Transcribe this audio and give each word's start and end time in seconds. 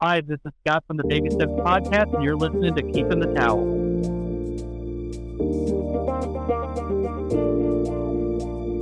Hi, 0.00 0.20
this 0.20 0.38
is 0.44 0.52
Scott 0.64 0.84
from 0.86 0.96
the 0.96 1.02
Baby 1.08 1.28
Steps 1.28 1.50
Podcast, 1.50 2.14
and 2.14 2.22
you're 2.22 2.36
listening 2.36 2.72
to 2.72 2.82
Keeping 2.82 3.18
the 3.18 3.34
Towel. 3.34 3.66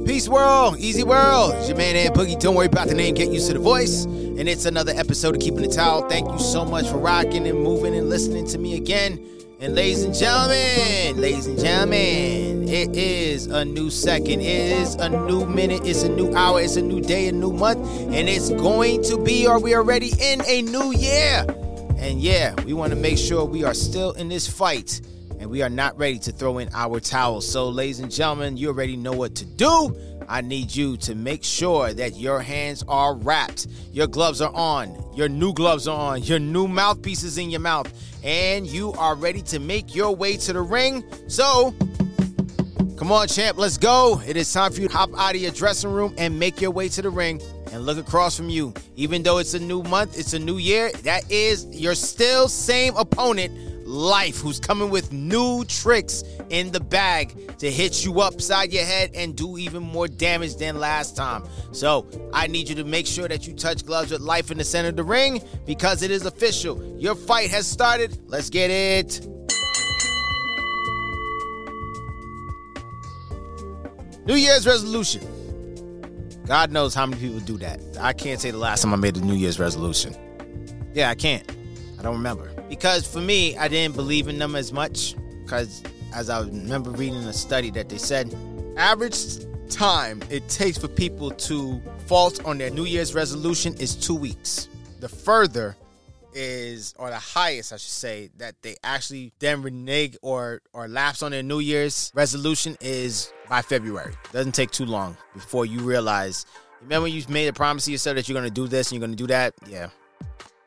Peace 0.05 0.29
world, 0.29 0.77
easy 0.79 1.05
world. 1.05 1.55
It's 1.55 1.69
your 1.69 1.79
man 1.79 1.97
Ant 1.97 2.15
Boogie. 2.15 2.39
Don't 2.39 2.55
worry 2.55 2.67
about 2.67 2.89
the 2.89 2.95
name, 2.95 3.15
get 3.15 3.31
used 3.31 3.47
to 3.47 3.55
the 3.55 3.59
voice. 3.59 4.05
And 4.05 4.47
it's 4.47 4.67
another 4.67 4.93
episode 4.95 5.35
of 5.35 5.41
Keeping 5.41 5.63
the 5.63 5.75
Towel. 5.75 6.07
Thank 6.07 6.31
you 6.31 6.39
so 6.39 6.67
much 6.67 6.87
for 6.87 6.99
rocking 6.99 7.47
and 7.49 7.63
moving 7.63 7.97
and 7.97 8.11
listening 8.11 8.47
to 8.49 8.59
me 8.59 8.77
again. 8.77 9.17
And 9.59 9.75
ladies 9.75 10.05
and 10.05 10.15
gentlemen, 10.15 11.19
ladies 11.19 11.47
and 11.47 11.59
gentlemen, 11.59 12.69
it 12.69 12.95
is 12.95 13.47
a 13.47 13.65
new 13.65 13.89
second, 13.89 14.43
it 14.43 14.83
is 14.83 14.97
a 14.97 15.09
new 15.09 15.47
minute, 15.47 15.81
it's 15.87 16.03
a 16.03 16.11
new 16.11 16.35
hour, 16.35 16.61
it's 16.61 16.77
a 16.77 16.83
new 16.83 17.01
day, 17.01 17.29
a 17.29 17.33
new 17.33 17.55
month, 17.55 17.79
and 18.13 18.29
it's 18.29 18.51
going 18.51 19.03
to 19.05 19.17
be, 19.17 19.47
are 19.47 19.59
we 19.59 19.75
already 19.75 20.13
in 20.21 20.43
a 20.47 20.61
new 20.61 20.93
year. 20.93 21.47
And 21.97 22.21
yeah, 22.21 22.55
we 22.65 22.75
want 22.75 22.91
to 22.91 22.97
make 22.97 23.17
sure 23.17 23.47
we 23.47 23.65
are 23.65 23.73
still 23.73 24.13
in 24.13 24.29
this 24.29 24.47
fight 24.47 25.01
and 25.39 25.51
we 25.51 25.63
are 25.63 25.71
not 25.71 25.97
ready 25.99 26.19
to 26.21 26.33
throw 26.33 26.59
in 26.59 26.69
our 26.73 27.01
towels. 27.01 27.51
So, 27.51 27.69
ladies 27.69 28.01
and 28.01 28.11
gentlemen, 28.11 28.57
you 28.57 28.69
already 28.69 28.97
know 28.97 29.13
what 29.13 29.35
to 29.37 29.45
do. 29.45 29.97
I 30.29 30.41
need 30.41 30.75
you 30.75 30.97
to 30.99 31.15
make 31.15 31.45
sure 31.45 31.93
that 31.93 32.17
your 32.17 32.41
hands 32.41 32.83
are 32.89 33.15
wrapped, 33.15 33.69
your 33.93 34.07
gloves 34.07 34.41
are 34.41 34.53
on, 34.55 34.97
your 35.15 35.29
new 35.29 35.53
gloves 35.53 35.87
are 35.87 36.15
on, 36.15 36.23
your 36.23 36.39
new 36.39 36.67
mouthpieces 36.67 37.39
in 37.39 37.51
your 37.51 37.61
mouth, 37.61 37.93
and 38.25 38.67
you 38.67 38.93
are 38.95 39.15
ready 39.15 39.43
to 39.43 39.61
make 39.61 39.95
your 39.95 40.15
way 40.15 40.37
to 40.37 40.53
the 40.53 40.61
ring. 40.61 41.05
So, 41.29 41.73
come 42.97 43.13
on, 43.13 43.29
champ, 43.29 43.57
let's 43.57 43.79
go. 43.79 44.21
It 44.27 44.37
is 44.37 44.53
time 44.53 44.73
for 44.73 44.81
you 44.81 44.89
to 44.89 44.95
hop 44.95 45.11
out 45.17 45.35
of 45.35 45.41
your 45.41 45.53
dressing 45.53 45.93
room 45.93 46.15
and 46.19 46.39
make 46.39 46.61
your 46.61 46.73
way 46.73 46.89
to 46.89 47.03
the 47.03 47.11
ring 47.11 47.41
and 47.73 47.87
look 47.87 47.99
across 47.99 48.37
from 48.37 48.49
you. 48.49 48.75
Even 48.97 49.23
though 49.23 49.39
it's 49.39 49.55
a 49.55 49.61
new 49.61 49.83
month, 49.85 50.19
it's 50.19 50.33
a 50.33 50.39
new 50.39 50.57
year, 50.59 50.91
that 51.03 51.31
is 51.31 51.67
your 51.67 51.95
still 51.95 52.49
same 52.49 52.97
opponent 52.97 53.53
life 53.87 54.41
who's 54.41 54.59
coming 54.59 54.91
with 54.91 55.13
new 55.13 55.65
tricks 55.65 56.25
in 56.51 56.71
the 56.73 56.81
bag 56.81 57.57
to 57.59 57.71
hit 57.71 58.05
you 58.05 58.21
upside 58.21 58.73
your 58.73 58.85
head 58.85 59.11
and 59.15 59.37
do 59.37 59.57
even 59.57 59.83
more 59.83 60.09
damage 60.09 60.57
than 60.57 60.79
last 60.79 61.17
time. 61.17 61.45
So 61.73 62.07
I 62.33 62.47
need 62.47 62.69
you 62.69 62.75
to 62.77 62.85
make 62.85 63.07
sure 63.07 63.29
that 63.29 63.47
you 63.47 63.55
touch 63.55 63.87
gloves 63.87 64.11
with 64.11 64.21
life 64.21 64.51
in 64.51 64.59
the 64.59 64.65
center 64.65 64.89
of 64.89 64.97
the 64.97 65.05
ring 65.05 65.41
because 65.65 66.03
it 66.03 66.11
is 66.11 66.27
official. 66.27 66.83
Your 66.99 67.15
fight 67.15 67.51
has 67.51 67.67
started. 67.67 68.19
Let's 68.27 68.51
get 68.51 68.71
it. 68.71 69.27
New 74.27 74.35
Year's 74.35 74.67
resolution. 74.67 75.23
God 76.47 76.73
knows 76.73 76.95
how 76.95 77.07
many 77.07 77.21
people 77.21 77.41
do 77.41 77.59
that. 77.59 77.81
I 78.01 78.13
can't 78.13 78.41
say 78.41 78.51
the 78.51 78.59
last 78.59 78.83
time 78.83 78.93
I 78.93 78.97
made 78.97 79.17
a 79.17 79.21
New 79.21 79.35
Year's 79.35 79.59
resolution. 79.59 80.15
Yeah, 80.95 81.11
I 81.11 81.15
can't. 81.15 81.49
I 81.99 82.03
don't 82.03 82.17
remember. 82.17 82.56
Because 82.69 83.07
for 83.07 83.21
me, 83.21 83.57
I 83.57 83.69
didn't 83.69 83.97
believe 83.97 84.29
in 84.29 84.39
them 84.39 84.57
as 84.57 84.73
much. 84.73 85.15
Because 85.43 85.83
as 86.15 86.31
I 86.31 86.41
remember 86.41 86.91
reading 86.91 87.25
a 87.25 87.33
study 87.33 87.71
that 87.71 87.89
they 87.89 87.99
said, 87.99 88.35
average 88.77 89.17
time 89.69 90.23
it 90.31 90.49
takes 90.49 90.79
for 90.79 90.89
people 90.89 91.31
to 91.31 91.81
fault 92.07 92.45
on 92.45 92.59
their 92.59 92.71
New 92.71 92.85
Year's 92.85 93.15
resolution 93.15 93.75
is 93.75 93.95
two 93.95 94.15
weeks. 94.15 94.69
The 95.01 95.09
further 95.09 95.77
is, 96.33 96.95
or 96.99 97.11
the 97.11 97.19
highest, 97.19 97.73
I 97.73 97.77
should 97.77 97.91
say, 97.91 98.31
that 98.37 98.55
they 98.63 98.77
actually 98.85 99.33
then 99.39 99.63
renege 99.63 100.17
or 100.23 100.63
or 100.73 100.87
lapse 100.89 101.23
on 101.23 101.33
their 101.33 101.43
New 101.43 101.61
Year's 101.61 102.13
resolution 102.15 102.77
is 102.81 103.33
by 103.49 103.63
February. 103.63 104.15
Doesn't 104.33 104.53
take 104.53 104.71
too 104.71 104.87
long 104.87 105.17
before 105.35 105.67
you 105.67 105.81
realize. 105.81 106.47
Remember 106.83 107.09
you 107.09 107.25
made 107.29 107.49
a 107.49 107.53
promise 107.53 107.87
to 107.87 107.93
yourself 107.93 108.17
that 108.17 108.29
you're 108.29 108.39
gonna 108.39 108.51
do 108.51 108.69
this 108.69 108.91
and 108.91 109.01
you're 109.01 109.07
gonna 109.07 109.17
do 109.17 109.27
that? 109.29 109.55
Yeah, 109.67 109.89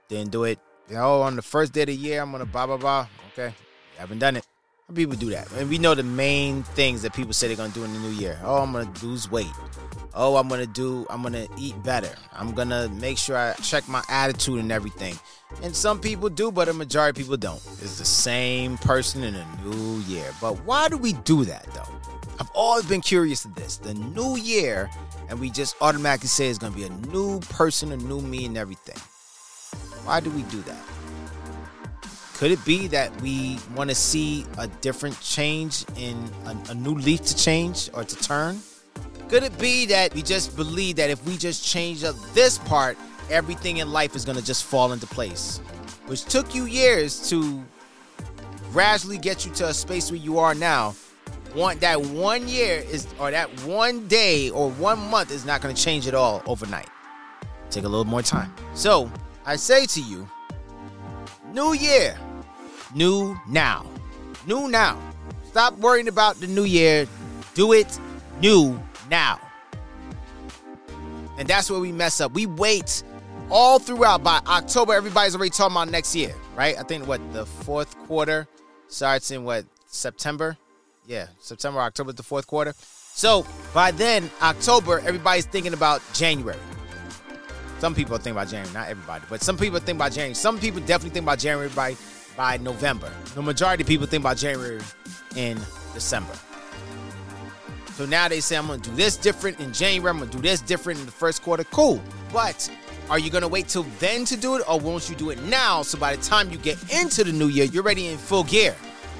didn't 0.09 0.31
do 0.31 0.44
it. 0.44 0.59
Oh, 0.95 1.22
on 1.22 1.36
the 1.36 1.42
first 1.42 1.73
day 1.73 1.82
of 1.82 1.88
the 1.88 1.95
year, 1.95 2.22
I'm 2.22 2.32
gonna 2.32 2.45
blah 2.45 2.66
blah 2.66 2.78
blah. 2.78 3.08
Okay, 3.34 3.54
haven't 3.98 4.20
done 4.20 4.38
it. 4.38 4.45
People 4.94 5.16
do 5.16 5.30
that, 5.30 5.52
and 5.52 5.70
we 5.70 5.78
know 5.78 5.94
the 5.94 6.02
main 6.02 6.64
things 6.64 7.04
that 7.04 7.14
people 7.14 7.32
say 7.32 7.48
they're 7.48 7.55
gonna 7.55 7.73
do 7.73 7.83
in 7.83 7.94
the 7.94 8.00
new 8.00 8.10
year. 8.10 8.39
Oh, 8.44 8.64
I'm 8.64 8.72
gonna 8.72 8.92
lose 9.04 9.30
weight. 9.30 9.52
Oh, 10.16 10.36
I'm 10.38 10.48
gonna 10.49 10.66
do. 10.66 11.05
I'm 11.11 11.22
gonna 11.22 11.45
eat 11.60 11.82
better. 11.83 12.10
I'm 12.33 12.54
gonna 12.54 12.89
make 12.89 13.20
sure 13.20 13.38
I 13.38 13.54
check 13.61 13.88
my 13.88 14.04
attitude 14.10 14.60
and 14.60 14.72
everything. 14.72 15.20
And 15.61 15.76
some 15.76 15.99
people 15.99 16.28
do, 16.30 16.52
but 16.52 16.70
a 16.70 16.73
majority 16.73 17.22
of 17.22 17.23
people 17.23 17.38
don't. 17.38 17.61
It's 17.83 17.99
the 17.99 18.05
same 18.05 18.80
person 18.80 19.23
in 19.23 19.36
a 19.36 19.48
new 19.64 19.99
year. 20.08 20.26
But 20.42 20.55
why 20.66 20.89
do 20.89 20.98
we 20.98 21.14
do 21.14 21.45
that 21.45 21.66
though? 21.76 21.88
I've 22.39 22.49
always 22.55 22.86
been 22.86 23.02
curious 23.02 23.44
to 23.44 23.49
this. 23.49 23.78
The 23.78 23.94
new 23.94 24.38
year, 24.38 24.89
and 25.30 25.39
we 25.39 25.52
just 25.52 25.76
automatically 25.82 26.30
say 26.30 26.48
it's 26.48 26.58
gonna 26.58 26.76
be 26.76 26.86
a 26.86 26.89
new 26.89 27.42
person, 27.42 27.92
a 27.92 27.98
new 27.98 28.22
me, 28.22 28.45
and 28.45 28.58
everything. 28.58 28.98
Why 30.09 30.20
do 30.20 30.31
we 30.31 30.42
do 30.42 30.59
that? 30.64 30.83
Could 32.33 32.49
it 32.49 32.65
be 32.65 32.87
that 32.87 33.21
we 33.21 33.59
want 33.75 33.92
to 33.92 33.95
see 33.95 34.43
a 34.58 34.65
different 34.81 35.21
change 35.21 35.86
in 35.97 36.17
a, 36.47 36.71
a, 36.71 36.73
new 36.73 36.95
leaf 36.95 37.21
to 37.25 37.37
change 37.37 37.92
or 37.93 38.03
to 38.03 38.15
turn? 38.15 38.59
Could 39.27 39.43
it 39.43 39.55
be 39.59 39.86
that 39.86 40.15
we 40.15 40.23
just 40.23 40.55
believe 40.55 40.95
that 40.95 41.11
if 41.11 41.23
we 41.27 41.37
just 41.37 41.64
change 41.64 42.03
up 42.03 42.15
this 42.33 42.58
part, 42.58 42.98
everything 43.30 43.77
in 43.77 43.92
life 43.92 44.15
is 44.15 44.25
going 44.25 44.36
to 44.39 44.43
just 44.43 44.64
fall 44.64 44.93
into 44.93 45.05
place? 45.05 45.59
Which 46.08 46.25
took 46.25 46.55
you 46.55 46.65
years 46.65 47.30
to 47.30 47.64
gradually 48.71 49.19
get 49.19 49.45
you 49.45 49.52
to 49.53 49.67
a 49.67 49.73
space 49.75 50.09
where 50.09 50.19
you 50.19 50.39
are 50.39 50.55
now. 50.55 50.95
Want 51.53 51.81
that 51.81 52.02
one 52.02 52.48
year 52.48 52.83
is 52.89 53.08
or 53.19 53.30
that 53.30 53.48
one 53.64 54.08
day 54.08 54.49
or 54.49 54.71
one 54.71 54.98
month 55.11 55.30
is 55.30 55.45
not 55.45 55.61
going 55.61 55.75
to 55.75 55.80
change 55.80 56.08
it 56.08 56.15
all 56.15 56.42
overnight. 56.48 56.89
Take 57.69 57.83
a 57.83 57.87
little 57.87 58.05
more 58.05 58.23
time. 58.23 58.52
So, 58.73 59.11
I 59.49 59.55
say 59.55 59.87
to 59.87 59.99
you, 59.99 60.30
new 61.54 61.73
year, 61.73 62.15
new 62.93 63.36
now. 63.48 63.83
New 64.45 64.67
now. 64.67 65.02
Stop 65.48 65.76
worrying 65.80 66.08
about 66.08 66.39
the 66.39 66.45
new 66.45 66.65
year. 66.65 67.08
Do 67.55 67.73
it 67.73 67.99
new 68.39 68.80
now. 69.10 69.42
And 71.39 71.48
that's 71.48 71.67
where 71.67 71.80
we 71.80 71.92
mess 71.92 72.21
up. 72.21 72.33
We 72.33 72.45
wait 72.45 73.02
all 73.49 73.80
throughout. 73.80 74.23
By 74.23 74.39
October, 74.45 74.93
everybody's 74.93 75.33
already 75.33 75.49
talking 75.49 75.76
about 75.76 75.89
next 75.89 76.16
year, 76.16 76.36
right? 76.55 76.77
I 76.77 76.83
think 76.83 77.08
what 77.08 77.20
the 77.33 77.48
fourth 77.48 77.98
quarter 78.05 78.48
starts 78.87 79.31
in 79.31 79.45
what 79.45 79.66
September? 79.87 80.58
Yeah, 81.08 81.26
September, 81.39 81.80
October, 81.80 82.11
the 82.11 82.21
fourth 82.21 82.45
quarter. 82.45 82.76
So 83.16 83.48
by 83.73 83.89
then, 83.89 84.30
October, 84.43 84.99
everybody's 84.99 85.48
thinking 85.48 85.73
about 85.73 86.04
January. 86.14 86.60
Some 87.80 87.95
people 87.95 88.17
think 88.17 88.36
about 88.36 88.50
January, 88.50 88.73
not 88.73 88.90
everybody, 88.90 89.23
but 89.30 89.42
some 89.42 89.58
people 89.58 89.80
think 89.80 89.98
about 89.98 90.12
January. 90.12 90.34
Some 90.34 90.60
people 90.60 90.82
definitely 90.82 91.12
think 91.12 91.26
about 91.26 91.40
January 91.40 91.70
by 91.70 91.95
by 92.36 92.58
November. 92.58 93.12
The 93.36 93.42
majority 93.42 93.84
of 93.84 93.88
people 93.88 94.06
think 94.06 94.22
about 94.22 94.38
January 94.38 94.82
in 95.36 95.58
December. 95.94 96.34
So 97.94 98.06
now 98.06 98.28
they 98.28 98.42
say 98.42 98.58
I'm 98.58 98.67
gonna 98.67 98.82
do 98.82 98.92
this 98.95 99.16
different 99.16 99.60
in 99.60 99.72
January. 99.72 100.10
I'm 100.10 100.20
gonna 100.20 100.32
do 100.32 100.40
this 100.40 100.62
different 100.62 101.00
in 101.00 101.06
the 101.06 101.12
first 101.12 101.42
quarter. 101.42 101.64
Cool, 101.66 102.02
but 102.34 102.70
are 103.10 103.17
you 103.17 103.30
gonna 103.30 103.48
wait 103.48 103.70
till 103.70 103.84
then 104.00 104.26
to 104.26 104.36
do 104.36 104.56
it, 104.56 104.70
or 104.70 104.78
won't 104.78 105.10
you 105.10 105.16
do 105.16 105.30
it 105.30 105.42
now? 105.44 105.82
So 105.82 105.98
by 105.98 106.16
the 106.16 106.22
time 106.22 106.52
you 106.52 106.58
get 106.58 106.78
into 106.94 107.23
the 107.23 107.32
new 107.32 107.48
year, 107.48 107.66
you're 107.66 107.84
ready 107.84 108.08
in 108.08 108.17
full 108.17 108.44
gear. 108.44 108.76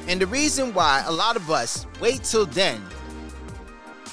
And 0.08 0.20
the 0.20 0.28
reason 0.28 0.74
why 0.74 1.04
a 1.06 1.12
lot 1.12 1.38
of 1.38 1.50
us 1.50 1.86
wait 2.02 2.24
till 2.24 2.46
then 2.46 2.82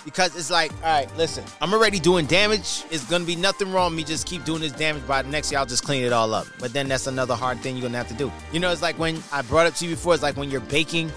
because 0.07 0.37
it's 0.37 0.53
like, 0.53 0.73
all 0.85 0.93
right, 0.93 1.17
listen, 1.17 1.45
I'm 1.61 1.75
already 1.75 1.99
doing 1.99 2.27
damage. 2.27 2.85
It's 2.91 3.05
gonna 3.11 3.25
be 3.25 3.35
nothing 3.37 3.73
wrong 3.73 3.95
me 3.95 4.05
just 4.05 4.25
keep 4.27 4.45
doing 4.45 4.61
this 4.61 4.73
damage. 4.73 5.07
By 5.07 5.21
the 5.21 5.29
next 5.29 5.51
year, 5.51 5.59
I'll 5.59 5.67
just 5.67 5.85
clean 5.85 6.05
it 6.05 6.13
all 6.13 6.33
up. 6.33 6.47
But 6.61 6.73
then 6.73 6.89
that's 6.89 7.09
another 7.09 7.35
hard 7.35 7.59
thing 7.59 7.77
you're 7.77 7.83
gonna 7.83 7.99
have 7.99 8.09
to 8.09 8.15
do. 8.15 8.33
You 8.53 8.61
know, 8.61 8.71
it's 8.71 8.83
like 8.83 8.99
when 9.01 9.21
I 9.33 9.43
brought 9.43 9.67
up 9.67 9.75
to 9.75 9.85
you 9.85 9.91
before. 9.91 10.15
It's 10.15 10.23
like 10.23 10.37
when 10.37 10.49
you're 10.49 10.61
baking 10.61 11.11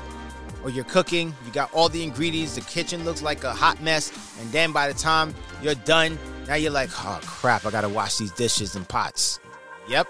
or 0.63 0.71
you're 0.71 0.85
cooking. 0.85 1.35
You 1.45 1.51
got 1.51 1.71
all 1.71 1.87
the 1.87 2.01
ingredients. 2.01 2.55
The 2.55 2.61
kitchen 2.61 3.05
looks 3.05 3.21
like 3.21 3.43
a 3.43 3.53
hot 3.53 3.81
mess, 3.81 4.11
and 4.41 4.51
then 4.51 4.71
by 4.71 4.91
the 4.91 4.99
time 4.99 5.35
you're 5.61 5.75
done, 5.75 6.17
now 6.47 6.55
you're 6.55 6.71
like, 6.71 6.89
oh 7.05 7.19
crap, 7.21 7.67
I 7.67 7.71
gotta 7.71 7.89
wash 7.89 8.17
these 8.17 8.31
dishes 8.31 8.75
and 8.75 8.89
pots. 8.89 9.39
Yep, 9.87 10.07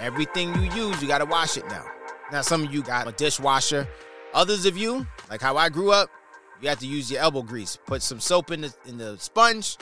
everything 0.00 0.54
you 0.54 0.70
use, 0.72 1.02
you 1.02 1.08
gotta 1.08 1.26
wash 1.26 1.56
it 1.56 1.66
now. 1.68 1.84
Now 2.30 2.42
some 2.42 2.62
of 2.62 2.72
you 2.72 2.82
got 2.82 3.08
a 3.08 3.12
dishwasher. 3.12 3.88
Others 4.34 4.66
of 4.66 4.76
you, 4.76 5.04
like 5.30 5.40
how 5.40 5.56
I 5.56 5.68
grew 5.68 5.90
up, 5.90 6.10
you 6.60 6.68
have 6.68 6.78
to 6.80 6.86
use 6.86 7.10
your 7.10 7.20
elbow 7.20 7.42
grease. 7.42 7.78
Put 7.86 8.02
some 8.02 8.20
soap 8.20 8.50
in 8.50 8.62
the 8.62 8.74
in 8.86 8.98
the 8.98 9.16
sponge 9.18 9.76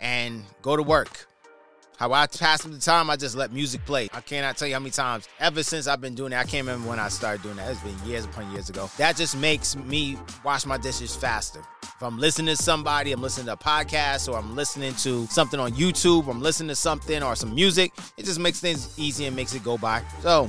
and 0.00 0.44
go 0.62 0.76
to 0.76 0.82
work. 0.82 1.26
How 2.00 2.14
I 2.14 2.26
pass 2.26 2.62
the 2.62 2.78
time, 2.78 3.10
I 3.10 3.16
just 3.16 3.36
let 3.36 3.52
music 3.52 3.84
play. 3.84 4.08
I 4.14 4.22
cannot 4.22 4.56
tell 4.56 4.66
you 4.66 4.72
how 4.72 4.80
many 4.80 4.90
times 4.90 5.28
ever 5.38 5.62
since 5.62 5.86
I've 5.86 6.00
been 6.00 6.14
doing 6.14 6.30
that. 6.30 6.46
I 6.46 6.48
can't 6.48 6.66
remember 6.66 6.88
when 6.88 6.98
I 6.98 7.08
started 7.08 7.42
doing 7.42 7.56
that. 7.56 7.70
It's 7.70 7.80
been 7.80 7.94
years 8.08 8.24
upon 8.24 8.50
years 8.52 8.70
ago. 8.70 8.88
That 8.96 9.16
just 9.16 9.36
makes 9.36 9.76
me 9.76 10.16
wash 10.42 10.64
my 10.64 10.78
dishes 10.78 11.14
faster. 11.14 11.60
If 11.82 12.02
I'm 12.02 12.18
listening 12.18 12.56
to 12.56 12.62
somebody, 12.62 13.12
I'm 13.12 13.20
listening 13.20 13.48
to 13.48 13.52
a 13.52 13.56
podcast, 13.58 14.32
or 14.32 14.38
I'm 14.38 14.56
listening 14.56 14.94
to 14.94 15.26
something 15.26 15.60
on 15.60 15.72
YouTube, 15.72 16.26
I'm 16.26 16.40
listening 16.40 16.68
to 16.68 16.74
something 16.74 17.22
or 17.22 17.36
some 17.36 17.54
music, 17.54 17.92
it 18.16 18.24
just 18.24 18.40
makes 18.40 18.60
things 18.60 18.98
easy 18.98 19.26
and 19.26 19.36
makes 19.36 19.54
it 19.54 19.62
go 19.62 19.76
by. 19.76 20.02
So, 20.22 20.48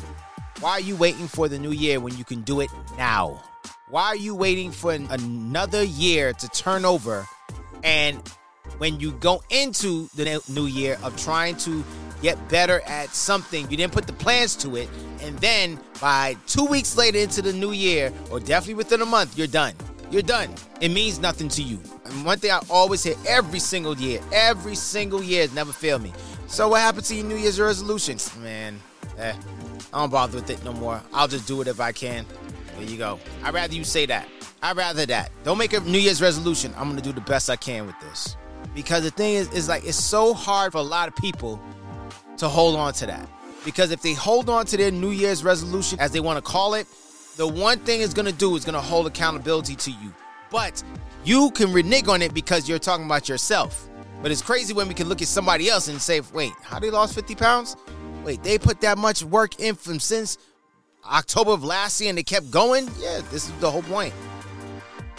why 0.62 0.72
are 0.72 0.80
you 0.80 0.96
waiting 0.96 1.28
for 1.28 1.50
the 1.50 1.60
new 1.60 1.72
year 1.72 2.00
when 2.00 2.18
you 2.18 2.24
can 2.24 2.44
do 2.44 2.62
it 2.62 2.70
now? 2.98 3.44
Why 3.92 4.06
are 4.06 4.16
you 4.16 4.34
waiting 4.36 4.72
for 4.72 4.94
another 4.94 5.84
year 5.84 6.32
to 6.32 6.48
turn 6.48 6.86
over? 6.86 7.28
And 7.84 8.22
when 8.78 9.02
you 9.02 9.12
go 9.12 9.44
into 9.50 10.08
the 10.16 10.42
new 10.48 10.66
year 10.66 10.98
of 11.04 11.22
trying 11.22 11.58
to 11.58 11.84
get 12.22 12.38
better 12.48 12.80
at 12.88 13.10
something. 13.10 13.70
You 13.70 13.76
didn't 13.76 13.92
put 13.92 14.08
the 14.08 14.14
plans 14.14 14.56
to 14.58 14.78
it. 14.78 14.88
And 15.22 15.38
then 15.40 15.78
by 16.00 16.38
two 16.48 16.64
weeks 16.64 16.96
later 16.96 17.18
into 17.18 17.42
the 17.42 17.52
new 17.52 17.74
year, 17.74 18.14
or 18.30 18.40
definitely 18.40 18.76
within 18.76 19.02
a 19.02 19.06
month, 19.06 19.38
you're 19.38 19.48
done. 19.48 19.74
You're 20.10 20.22
done. 20.22 20.56
It 20.80 20.90
means 20.90 21.20
nothing 21.20 21.50
to 21.50 21.62
you. 21.62 21.78
And 22.06 22.24
one 22.24 22.38
thing 22.38 22.52
I 22.52 22.62
always 22.70 23.04
hear 23.04 23.16
every 23.28 23.60
single 23.60 23.98
year, 23.98 24.22
every 24.32 24.76
single 24.76 25.22
year, 25.22 25.42
has 25.42 25.54
never 25.54 25.74
failed 25.74 26.02
me. 26.02 26.14
So 26.48 26.70
what 26.70 26.80
happened 26.80 27.06
to 27.08 27.16
your 27.16 27.26
New 27.26 27.36
Year's 27.36 27.60
resolutions? 27.60 28.34
Man, 28.38 28.80
eh, 29.18 29.34
I 29.94 30.00
don't 30.00 30.10
bother 30.12 30.38
with 30.38 30.50
it 30.50 30.64
no 30.64 30.72
more. 30.72 31.02
I'll 31.12 31.28
just 31.28 31.46
do 31.46 31.60
it 31.60 31.68
if 31.68 31.82
I 31.82 31.92
can. 31.92 32.26
There 32.76 32.84
you 32.84 32.98
go. 32.98 33.20
I'd 33.44 33.54
rather 33.54 33.74
you 33.74 33.84
say 33.84 34.06
that. 34.08 34.28
I'd 34.62 34.78
rather 34.78 35.06
that. 35.08 35.32
Don't 35.44 35.58
make 35.58 35.74
a 35.74 35.80
New 35.82 36.00
Year's 36.00 36.22
resolution. 36.22 36.74
I'm 36.78 36.90
gonna 36.90 37.02
do 37.02 37.12
the 37.12 37.22
best 37.22 37.50
I 37.50 37.56
can 37.56 37.86
with 37.86 38.00
this. 38.00 38.38
Because 38.74 39.04
the 39.04 39.12
thing 39.12 39.36
is, 39.36 39.52
is 39.52 39.68
like 39.68 39.86
it's 39.86 40.02
so 40.02 40.34
hard 40.34 40.72
for 40.72 40.78
a 40.78 40.84
lot 40.84 41.08
of 41.08 41.16
people 41.16 41.62
to 42.38 42.48
hold 42.48 42.76
on 42.76 42.94
to 42.94 43.06
that. 43.08 43.28
Because 43.66 43.92
if 43.92 44.02
they 44.02 44.14
hold 44.14 44.50
on 44.50 44.66
to 44.68 44.78
their 44.78 44.92
New 44.92 45.12
Year's 45.12 45.44
resolution, 45.44 46.00
as 46.00 46.12
they 46.12 46.20
want 46.20 46.38
to 46.38 46.42
call 46.42 46.74
it, 46.74 46.88
the 47.38 47.48
one 47.48 47.80
thing 47.80 48.02
it's 48.02 48.14
gonna 48.14 48.32
do 48.32 48.56
is 48.56 48.66
gonna 48.66 48.82
hold 48.82 49.08
accountability 49.08 49.76
to 49.76 49.92
you. 49.92 50.14
But 50.50 50.84
you 51.24 51.52
can 51.52 51.72
renege 51.72 52.08
on 52.08 52.22
it 52.22 52.34
because 52.34 52.68
you're 52.68 52.80
talking 52.80 53.06
about 53.06 53.30
yourself. 53.30 53.88
But 54.22 54.32
it's 54.32 54.42
crazy 54.42 54.74
when 54.74 54.88
we 54.88 54.94
can 54.94 55.10
look 55.10 55.22
at 55.22 55.28
somebody 55.28 55.70
else 55.70 55.88
and 55.88 56.00
say, 56.00 56.22
wait, 56.34 56.52
how 56.62 56.80
they 56.80 56.92
lost 56.92 57.16
50 57.16 57.36
pounds? 57.36 57.76
Wait, 58.24 58.44
they 58.44 58.60
put 58.60 58.82
that 58.82 58.98
much 58.98 59.24
work 59.24 59.60
in 59.60 59.76
from 59.76 60.00
since 60.00 60.38
October 61.06 61.52
of 61.52 61.64
last 61.64 62.00
year 62.00 62.10
and 62.10 62.18
they 62.18 62.24
kept 62.24 62.52
going? 62.52 62.90
Yeah, 63.00 63.22
this 63.32 63.48
is 63.48 63.52
the 63.60 63.70
whole 63.70 63.84
point. 63.84 64.14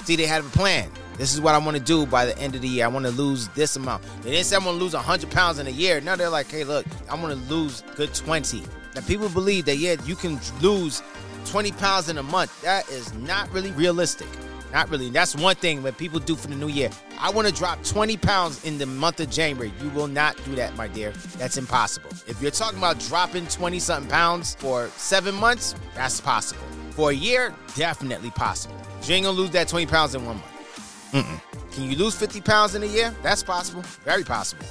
See, 0.04 0.16
they 0.16 0.26
had 0.26 0.42
a 0.42 0.48
plan. 0.48 0.90
This 1.18 1.34
is 1.34 1.40
what 1.40 1.54
I 1.54 1.58
want 1.58 1.76
to 1.76 1.82
do 1.82 2.06
by 2.06 2.24
the 2.24 2.36
end 2.38 2.54
of 2.54 2.62
the 2.62 2.68
year. 2.68 2.84
I 2.84 2.88
want 2.88 3.04
to 3.06 3.12
lose 3.12 3.48
this 3.48 3.76
amount. 3.76 4.02
They 4.22 4.30
didn't 4.30 4.46
say 4.46 4.56
I'm 4.56 4.64
going 4.64 4.78
to 4.78 4.82
lose 4.82 4.94
100 4.94 5.30
pounds 5.30 5.58
in 5.58 5.66
a 5.66 5.70
year. 5.70 6.00
Now 6.00 6.16
they're 6.16 6.28
like, 6.28 6.50
hey, 6.50 6.64
look, 6.64 6.86
I'm 7.10 7.20
going 7.20 7.38
to 7.38 7.44
lose 7.52 7.82
good 7.96 8.14
20. 8.14 8.62
Now, 8.94 9.02
people 9.02 9.28
believe 9.28 9.64
that, 9.66 9.76
yeah, 9.76 9.96
you 10.04 10.16
can 10.16 10.40
lose 10.60 11.02
20 11.46 11.72
pounds 11.72 12.08
in 12.08 12.18
a 12.18 12.22
month. 12.22 12.60
That 12.62 12.88
is 12.88 13.12
not 13.14 13.50
really 13.52 13.72
realistic. 13.72 14.28
Not 14.72 14.88
really. 14.88 15.10
That's 15.10 15.36
one 15.36 15.54
thing 15.56 15.82
that 15.82 15.98
people 15.98 16.18
do 16.18 16.34
for 16.34 16.48
the 16.48 16.54
new 16.54 16.68
year. 16.68 16.90
I 17.18 17.30
want 17.30 17.46
to 17.46 17.54
drop 17.54 17.82
20 17.84 18.16
pounds 18.16 18.64
in 18.64 18.78
the 18.78 18.86
month 18.86 19.20
of 19.20 19.30
January. 19.30 19.72
You 19.82 19.90
will 19.90 20.06
not 20.06 20.42
do 20.44 20.54
that, 20.54 20.74
my 20.76 20.88
dear. 20.88 21.10
That's 21.36 21.58
impossible. 21.58 22.10
If 22.26 22.40
you're 22.40 22.50
talking 22.50 22.78
about 22.78 22.98
dropping 22.98 23.46
20 23.48 23.78
something 23.78 24.10
pounds 24.10 24.54
for 24.54 24.88
seven 24.96 25.34
months, 25.34 25.74
that's 25.94 26.20
possible. 26.20 26.62
For 26.92 27.10
a 27.10 27.14
year, 27.14 27.54
definitely 27.74 28.30
possible. 28.30 28.76
You 29.04 29.14
ain't 29.14 29.24
gonna 29.24 29.36
lose 29.36 29.50
that 29.50 29.68
20 29.68 29.86
pounds 29.86 30.14
in 30.14 30.24
one 30.24 30.36
month. 30.36 31.10
Mm-mm. 31.12 31.72
Can 31.72 31.90
you 31.90 31.96
lose 31.96 32.14
50 32.14 32.40
pounds 32.40 32.74
in 32.74 32.82
a 32.82 32.86
year? 32.86 33.14
That's 33.22 33.42
possible. 33.42 33.82
Very 34.04 34.24
possible. 34.24 34.64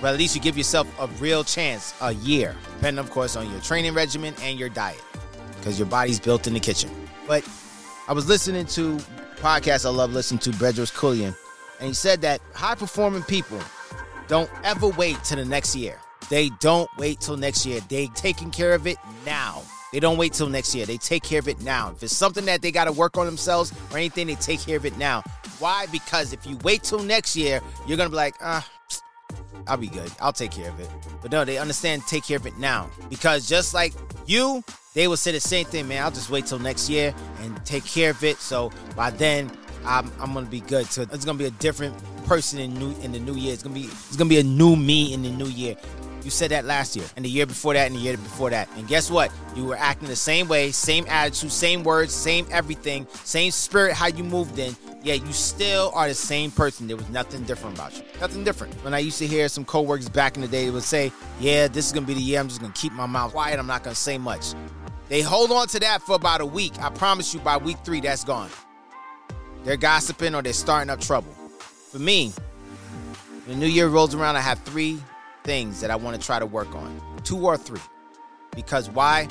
But 0.00 0.14
at 0.14 0.18
least 0.18 0.34
you 0.34 0.40
give 0.40 0.56
yourself 0.56 0.88
a 1.00 1.08
real 1.20 1.44
chance 1.44 1.94
a 2.00 2.12
year, 2.12 2.56
depending, 2.76 3.04
of 3.04 3.10
course, 3.10 3.36
on 3.36 3.50
your 3.50 3.60
training 3.60 3.92
regimen 3.92 4.34
and 4.42 4.58
your 4.58 4.68
diet, 4.68 5.02
because 5.56 5.78
your 5.78 5.86
body's 5.86 6.18
built 6.18 6.46
in 6.46 6.54
the 6.54 6.60
kitchen. 6.60 6.90
But 7.26 7.44
I 8.08 8.12
was 8.12 8.28
listening 8.28 8.66
to 8.66 8.96
podcast 9.36 9.86
I 9.86 9.90
love 9.90 10.12
listening 10.12 10.40
to, 10.40 10.50
Bedros 10.50 10.92
Keuilian, 10.92 11.36
and 11.78 11.88
he 11.88 11.94
said 11.94 12.20
that 12.22 12.40
high 12.54 12.74
performing 12.74 13.22
people 13.22 13.60
don't 14.28 14.50
ever 14.64 14.88
wait 14.88 15.22
till 15.24 15.38
the 15.38 15.44
next 15.44 15.74
year. 15.76 15.98
They 16.28 16.50
don't 16.60 16.88
wait 16.98 17.20
till 17.20 17.36
next 17.36 17.66
year. 17.66 17.80
They 17.88 18.06
taking 18.08 18.50
care 18.50 18.74
of 18.74 18.86
it 18.86 18.96
now. 19.24 19.62
They 19.92 19.98
don't 19.98 20.16
wait 20.16 20.32
till 20.32 20.48
next 20.48 20.74
year. 20.74 20.86
They 20.86 20.98
take 20.98 21.24
care 21.24 21.40
of 21.40 21.48
it 21.48 21.60
now. 21.62 21.90
If 21.90 22.02
it's 22.04 22.16
something 22.16 22.44
that 22.44 22.62
they 22.62 22.70
got 22.70 22.84
to 22.84 22.92
work 22.92 23.18
on 23.18 23.26
themselves 23.26 23.72
or 23.90 23.98
anything, 23.98 24.28
they 24.28 24.36
take 24.36 24.60
care 24.60 24.76
of 24.76 24.86
it 24.86 24.96
now. 24.98 25.22
Why? 25.58 25.86
Because 25.90 26.32
if 26.32 26.46
you 26.46 26.56
wait 26.58 26.84
till 26.84 27.02
next 27.02 27.34
year, 27.36 27.60
you're 27.86 27.96
gonna 27.96 28.10
be 28.10 28.16
like, 28.16 28.36
ah, 28.40 28.66
I'll 29.66 29.76
be 29.76 29.88
good. 29.88 30.10
I'll 30.20 30.32
take 30.32 30.50
care 30.50 30.68
of 30.70 30.80
it. 30.80 30.88
But 31.22 31.32
no, 31.32 31.44
they 31.44 31.58
understand 31.58 32.06
take 32.06 32.24
care 32.24 32.36
of 32.36 32.46
it 32.46 32.58
now. 32.58 32.90
Because 33.08 33.48
just 33.48 33.74
like 33.74 33.92
you, 34.26 34.64
they 34.94 35.06
will 35.08 35.16
say 35.16 35.32
the 35.32 35.40
same 35.40 35.66
thing, 35.66 35.88
man. 35.88 36.02
I'll 36.02 36.10
just 36.10 36.30
wait 36.30 36.46
till 36.46 36.58
next 36.58 36.88
year 36.88 37.14
and 37.40 37.64
take 37.64 37.84
care 37.84 38.10
of 38.10 38.24
it. 38.24 38.38
So 38.38 38.72
by 38.96 39.10
then, 39.10 39.50
I'm, 39.84 40.10
I'm 40.20 40.34
gonna 40.34 40.46
be 40.46 40.60
good. 40.60 40.86
So 40.86 41.02
it's 41.02 41.24
gonna 41.24 41.38
be 41.38 41.46
a 41.46 41.50
different 41.52 41.96
person 42.26 42.58
in 42.58 42.74
new 42.74 42.94
in 43.02 43.12
the 43.12 43.18
new 43.18 43.34
year. 43.34 43.52
It's 43.52 43.62
gonna 43.62 43.74
be 43.74 43.84
it's 43.84 44.16
gonna 44.16 44.30
be 44.30 44.40
a 44.40 44.44
new 44.44 44.76
me 44.76 45.14
in 45.14 45.22
the 45.22 45.30
new 45.30 45.46
year. 45.46 45.76
You 46.22 46.30
said 46.30 46.50
that 46.50 46.66
last 46.66 46.96
year, 46.96 47.06
and 47.16 47.24
the 47.24 47.30
year 47.30 47.46
before 47.46 47.72
that, 47.74 47.86
and 47.86 47.96
the 47.96 48.00
year 48.00 48.16
before 48.16 48.50
that. 48.50 48.68
And 48.76 48.86
guess 48.86 49.10
what? 49.10 49.32
You 49.56 49.64
were 49.64 49.76
acting 49.76 50.08
the 50.08 50.16
same 50.16 50.48
way, 50.48 50.70
same 50.70 51.06
attitude, 51.08 51.50
same 51.50 51.82
words, 51.82 52.12
same 52.12 52.46
everything, 52.50 53.06
same 53.24 53.50
spirit, 53.50 53.94
how 53.94 54.08
you 54.08 54.22
moved 54.22 54.58
in. 54.58 54.76
Yeah, 55.02 55.14
you 55.14 55.32
still 55.32 55.90
are 55.94 56.08
the 56.08 56.14
same 56.14 56.50
person. 56.50 56.86
There 56.86 56.96
was 56.96 57.08
nothing 57.08 57.44
different 57.44 57.76
about 57.76 57.96
you. 57.96 58.04
Nothing 58.20 58.44
different. 58.44 58.74
When 58.84 58.92
I 58.92 58.98
used 58.98 59.18
to 59.18 59.26
hear 59.26 59.48
some 59.48 59.64
coworkers 59.64 60.10
back 60.10 60.36
in 60.36 60.42
the 60.42 60.48
day, 60.48 60.66
they 60.66 60.70
would 60.70 60.82
say, 60.82 61.10
Yeah, 61.40 61.68
this 61.68 61.86
is 61.86 61.92
gonna 61.92 62.06
be 62.06 62.14
the 62.14 62.20
year. 62.20 62.38
I'm 62.38 62.48
just 62.48 62.60
gonna 62.60 62.72
keep 62.74 62.92
my 62.92 63.06
mouth 63.06 63.32
quiet. 63.32 63.58
I'm 63.58 63.66
not 63.66 63.82
gonna 63.82 63.94
say 63.94 64.18
much. 64.18 64.52
They 65.08 65.22
hold 65.22 65.50
on 65.52 65.68
to 65.68 65.80
that 65.80 66.02
for 66.02 66.16
about 66.16 66.40
a 66.40 66.46
week. 66.46 66.78
I 66.80 66.90
promise 66.90 67.32
you, 67.32 67.40
by 67.40 67.56
week 67.56 67.78
three, 67.84 68.00
that's 68.00 68.24
gone. 68.24 68.50
They're 69.64 69.76
gossiping 69.76 70.34
or 70.34 70.42
they're 70.42 70.52
starting 70.52 70.90
up 70.90 71.00
trouble. 71.00 71.32
For 71.90 71.98
me, 71.98 72.32
when 73.46 73.58
the 73.58 73.66
new 73.66 73.70
year 73.70 73.88
rolls 73.88 74.14
around, 74.14 74.36
I 74.36 74.40
have 74.40 74.60
three 74.60 74.98
things 75.44 75.80
that 75.80 75.90
I 75.90 75.96
want 75.96 76.20
to 76.20 76.24
try 76.24 76.38
to 76.38 76.46
work 76.46 76.74
on. 76.74 77.00
Two 77.24 77.46
or 77.46 77.56
three. 77.56 77.80
Because 78.54 78.88
why? 78.90 79.28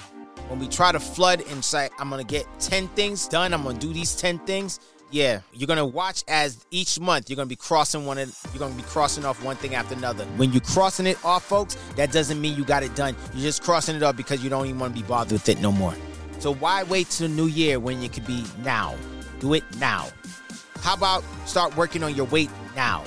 When 0.50 0.60
we 0.60 0.68
try 0.68 0.92
to 0.92 1.00
flood 1.00 1.44
and 1.50 1.64
say, 1.64 1.90
I'm 2.00 2.10
going 2.10 2.26
to 2.26 2.30
get 2.30 2.46
10 2.60 2.88
things 2.90 3.28
done, 3.28 3.54
I'm 3.54 3.64
going 3.64 3.78
to 3.78 3.88
do 3.88 3.94
these 3.94 4.16
10 4.16 4.40
things. 4.40 4.80
Yeah, 5.12 5.42
you're 5.54 5.68
gonna 5.68 5.86
watch 5.86 6.24
as 6.28 6.64
each 6.70 7.00
month 7.00 7.30
you're 7.30 7.36
gonna 7.36 7.48
be 7.48 7.56
crossing 7.56 8.06
one. 8.06 8.20
Of, 8.20 8.36
you're 8.54 8.60
gonna 8.60 8.76
be 8.76 8.84
crossing 8.84 9.26
off 9.26 9.44
one 9.44 9.56
thing 9.56 9.74
after 9.74 9.96
another. 9.96 10.26
When 10.38 10.52
you're 10.52 10.62
crossing 10.62 11.08
it 11.08 11.24
off, 11.26 11.44
folks, 11.46 11.78
that 11.96 12.12
doesn't 12.12 12.40
mean 12.40 12.56
you 12.56 12.64
got 12.64 12.84
it 12.84 12.96
done. 12.96 13.16
You're 13.34 13.44
just 13.44 13.64
crossing 13.64 13.96
it 13.96 14.04
off 14.04 14.16
because 14.16 14.44
you 14.44 14.50
don't 14.50 14.68
even 14.68 14.80
want 14.80 14.96
to 14.96 15.02
be 15.02 15.08
bothered 15.08 15.34
with 15.34 15.50
it 15.50 15.62
no 15.62 15.72
more. 15.72 15.96
So 16.40 16.54
why 16.54 16.84
wait 16.84 17.10
till 17.10 17.28
the 17.28 17.34
new 17.34 17.48
year 17.48 17.80
when 17.80 18.02
you 18.02 18.10
could 18.10 18.26
be 18.28 18.46
now? 18.64 18.96
Do 19.40 19.54
it 19.54 19.64
now. 19.78 20.10
How 20.82 20.94
about 20.94 21.24
start 21.46 21.76
working 21.76 22.04
on 22.04 22.16
your 22.16 22.28
weight 22.28 22.50
now? 22.76 23.04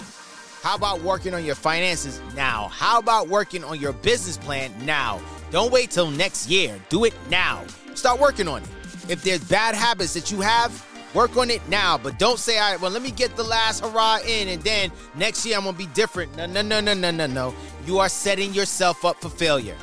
How 0.63 0.75
about 0.75 1.03
working 1.03 1.35
on 1.35 1.45
your 1.45 1.55
finances 1.55 2.21
now? 2.35 2.69
How 2.69 2.99
about 2.99 3.29
working 3.29 3.65
on 3.65 3.81
your 3.81 3.93
business 3.93 4.37
plan 4.37 4.73
now? 4.85 5.21
Don't 5.51 5.73
wait 5.73 5.91
till 5.91 6.11
next 6.11 6.49
year. 6.49 6.81
Do 6.89 7.05
it 7.05 7.15
now. 7.31 7.65
Start 7.95 8.21
working 8.21 8.49
on 8.49 8.63
it. 8.63 8.69
If 9.09 9.23
there's 9.23 9.43
bad 9.45 9.75
habits 9.75 10.15
that 10.15 10.31
you 10.31 10.41
have, 10.41 10.71
work 11.15 11.37
on 11.37 11.51
it 11.51 11.67
now. 11.69 11.99
But 11.99 12.19
don't 12.19 12.39
say, 12.39 12.59
all 12.59 12.73
right, 12.73 12.81
well, 12.81 12.91
let 12.91 13.03
me 13.03 13.11
get 13.11 13.37
the 13.37 13.45
last 13.45 13.85
hurrah 13.85 14.19
in 14.27 14.49
and 14.49 14.63
then 14.63 14.91
next 15.15 15.45
year 15.45 15.57
I'm 15.57 15.65
to 15.65 15.73
be 15.73 15.87
different. 15.87 16.37
No, 16.37 16.47
no, 16.47 16.63
no, 16.63 16.81
no, 16.81 16.95
no, 16.95 17.11
no, 17.11 17.27
no. 17.27 17.55
You 17.87 17.99
are 17.99 18.09
setting 18.09 18.53
yourself 18.55 19.05
up 19.05 19.21
for 19.21 19.29
failure. 19.29 19.77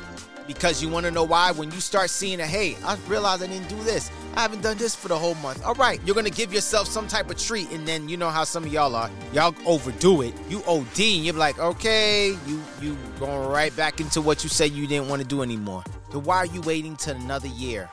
Because 0.46 0.82
you 0.82 0.88
want 0.88 1.06
to 1.06 1.12
know 1.12 1.22
why? 1.22 1.52
When 1.52 1.70
you 1.70 1.78
start 1.78 2.10
seeing 2.10 2.40
a, 2.40 2.46
hey, 2.46 2.76
I 2.84 2.96
realized 3.06 3.40
I 3.40 3.46
didn't 3.46 3.68
do 3.68 3.80
this. 3.84 4.10
I 4.34 4.40
haven't 4.40 4.62
done 4.62 4.78
this 4.78 4.96
for 4.96 5.06
the 5.06 5.16
whole 5.16 5.36
month. 5.36 5.64
All 5.64 5.74
right, 5.74 6.00
you're 6.04 6.16
gonna 6.16 6.28
give 6.28 6.52
yourself 6.52 6.88
some 6.88 7.06
type 7.06 7.30
of 7.30 7.38
treat, 7.38 7.70
and 7.70 7.86
then 7.86 8.08
you 8.08 8.16
know 8.16 8.30
how 8.30 8.42
some 8.42 8.64
of 8.64 8.72
y'all 8.72 8.96
are. 8.96 9.08
Y'all 9.32 9.54
overdo 9.64 10.22
it. 10.22 10.34
You 10.48 10.64
OD, 10.66 10.98
and 10.98 11.24
you're 11.24 11.34
like, 11.34 11.60
okay, 11.60 12.36
you 12.48 12.62
you 12.80 12.96
going 13.20 13.48
right 13.48 13.74
back 13.76 14.00
into 14.00 14.20
what 14.20 14.42
you 14.42 14.48
said 14.48 14.72
you 14.72 14.88
didn't 14.88 15.08
want 15.08 15.22
to 15.22 15.28
do 15.28 15.42
anymore. 15.42 15.84
So 16.10 16.18
why 16.18 16.38
are 16.38 16.46
you 16.46 16.62
waiting 16.62 16.96
till 16.96 17.14
another 17.14 17.48
year 17.48 17.88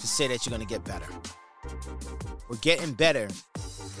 to 0.00 0.06
say 0.06 0.26
that 0.28 0.44
you're 0.44 0.50
gonna 0.50 0.66
get 0.66 0.84
better? 0.84 1.06
We're 2.48 2.56
getting 2.56 2.92
better 2.92 3.28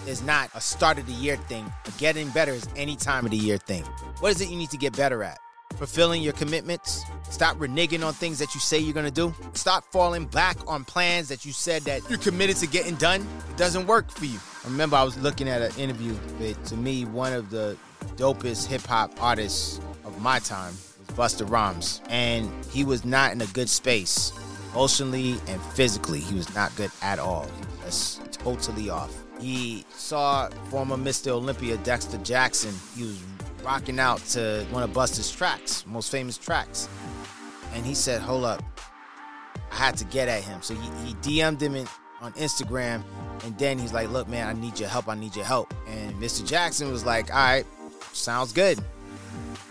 is 0.06 0.22
not 0.22 0.50
a 0.54 0.60
start 0.60 0.98
of 0.98 1.06
the 1.06 1.12
year 1.12 1.36
thing. 1.36 1.72
Getting 1.98 2.28
better 2.30 2.52
is 2.52 2.68
any 2.76 2.96
time 2.96 3.24
of 3.24 3.30
the 3.30 3.36
year 3.36 3.58
thing. 3.58 3.84
What 4.20 4.32
is 4.32 4.40
it 4.40 4.48
you 4.48 4.56
need 4.56 4.70
to 4.70 4.76
get 4.76 4.96
better 4.96 5.22
at? 5.22 5.38
fulfilling 5.76 6.22
your 6.22 6.32
commitments. 6.32 7.04
Stop 7.30 7.56
reneging 7.56 8.04
on 8.04 8.12
things 8.12 8.38
that 8.38 8.54
you 8.54 8.60
say 8.60 8.78
you're 8.78 8.94
gonna 8.94 9.10
do. 9.10 9.34
Stop 9.54 9.84
falling 9.90 10.26
back 10.26 10.56
on 10.66 10.84
plans 10.84 11.28
that 11.28 11.44
you 11.44 11.52
said 11.52 11.82
that 11.82 12.08
you're 12.08 12.18
committed 12.18 12.56
to 12.56 12.66
getting 12.66 12.94
done. 12.96 13.26
It 13.50 13.56
doesn't 13.56 13.86
work 13.86 14.10
for 14.10 14.24
you. 14.24 14.38
I 14.64 14.68
remember 14.68 14.96
I 14.96 15.02
was 15.02 15.18
looking 15.18 15.48
at 15.48 15.62
an 15.62 15.78
interview 15.78 16.14
with, 16.38 16.62
to 16.66 16.76
me, 16.76 17.04
one 17.04 17.32
of 17.32 17.50
the 17.50 17.76
dopest 18.16 18.66
hip 18.66 18.82
hop 18.82 19.10
artists 19.20 19.80
of 20.04 20.20
my 20.20 20.38
time 20.38 20.74
was 21.16 21.34
Busta 21.34 21.48
Rhymes. 21.48 22.00
And 22.08 22.50
he 22.66 22.84
was 22.84 23.04
not 23.04 23.32
in 23.32 23.40
a 23.40 23.46
good 23.46 23.68
space, 23.68 24.32
emotionally 24.72 25.36
and 25.48 25.60
physically. 25.74 26.20
He 26.20 26.34
was 26.34 26.54
not 26.54 26.74
good 26.76 26.90
at 27.02 27.18
all. 27.18 27.48
Totally 28.44 28.90
off. 28.90 29.10
He 29.40 29.84
saw 29.90 30.48
former 30.70 30.96
Mr. 30.96 31.28
Olympia 31.28 31.78
Dexter 31.78 32.18
Jackson. 32.18 32.74
He 32.94 33.04
was 33.04 33.22
rocking 33.64 33.98
out 33.98 34.18
to 34.26 34.66
one 34.70 34.82
of 34.82 34.92
Busta's 34.92 35.30
tracks, 35.30 35.84
most 35.86 36.10
famous 36.10 36.36
tracks. 36.36 36.88
And 37.72 37.84
he 37.84 37.94
said, 37.94 38.20
Hold 38.20 38.44
up. 38.44 38.62
I 39.72 39.76
had 39.76 39.96
to 39.96 40.04
get 40.04 40.28
at 40.28 40.42
him. 40.42 40.62
So 40.62 40.74
he, 40.74 40.90
he 41.06 41.14
DM'd 41.14 41.60
him 41.60 41.74
in, 41.74 41.88
on 42.20 42.32
Instagram. 42.34 43.02
And 43.44 43.58
then 43.58 43.78
he's 43.78 43.92
like, 43.92 44.10
Look, 44.10 44.28
man, 44.28 44.46
I 44.46 44.60
need 44.60 44.78
your 44.78 44.90
help. 44.90 45.08
I 45.08 45.14
need 45.14 45.34
your 45.34 45.46
help. 45.46 45.72
And 45.88 46.14
Mr. 46.16 46.46
Jackson 46.46 46.92
was 46.92 47.04
like, 47.04 47.30
All 47.30 47.36
right, 47.36 47.66
sounds 48.12 48.52
good. 48.52 48.78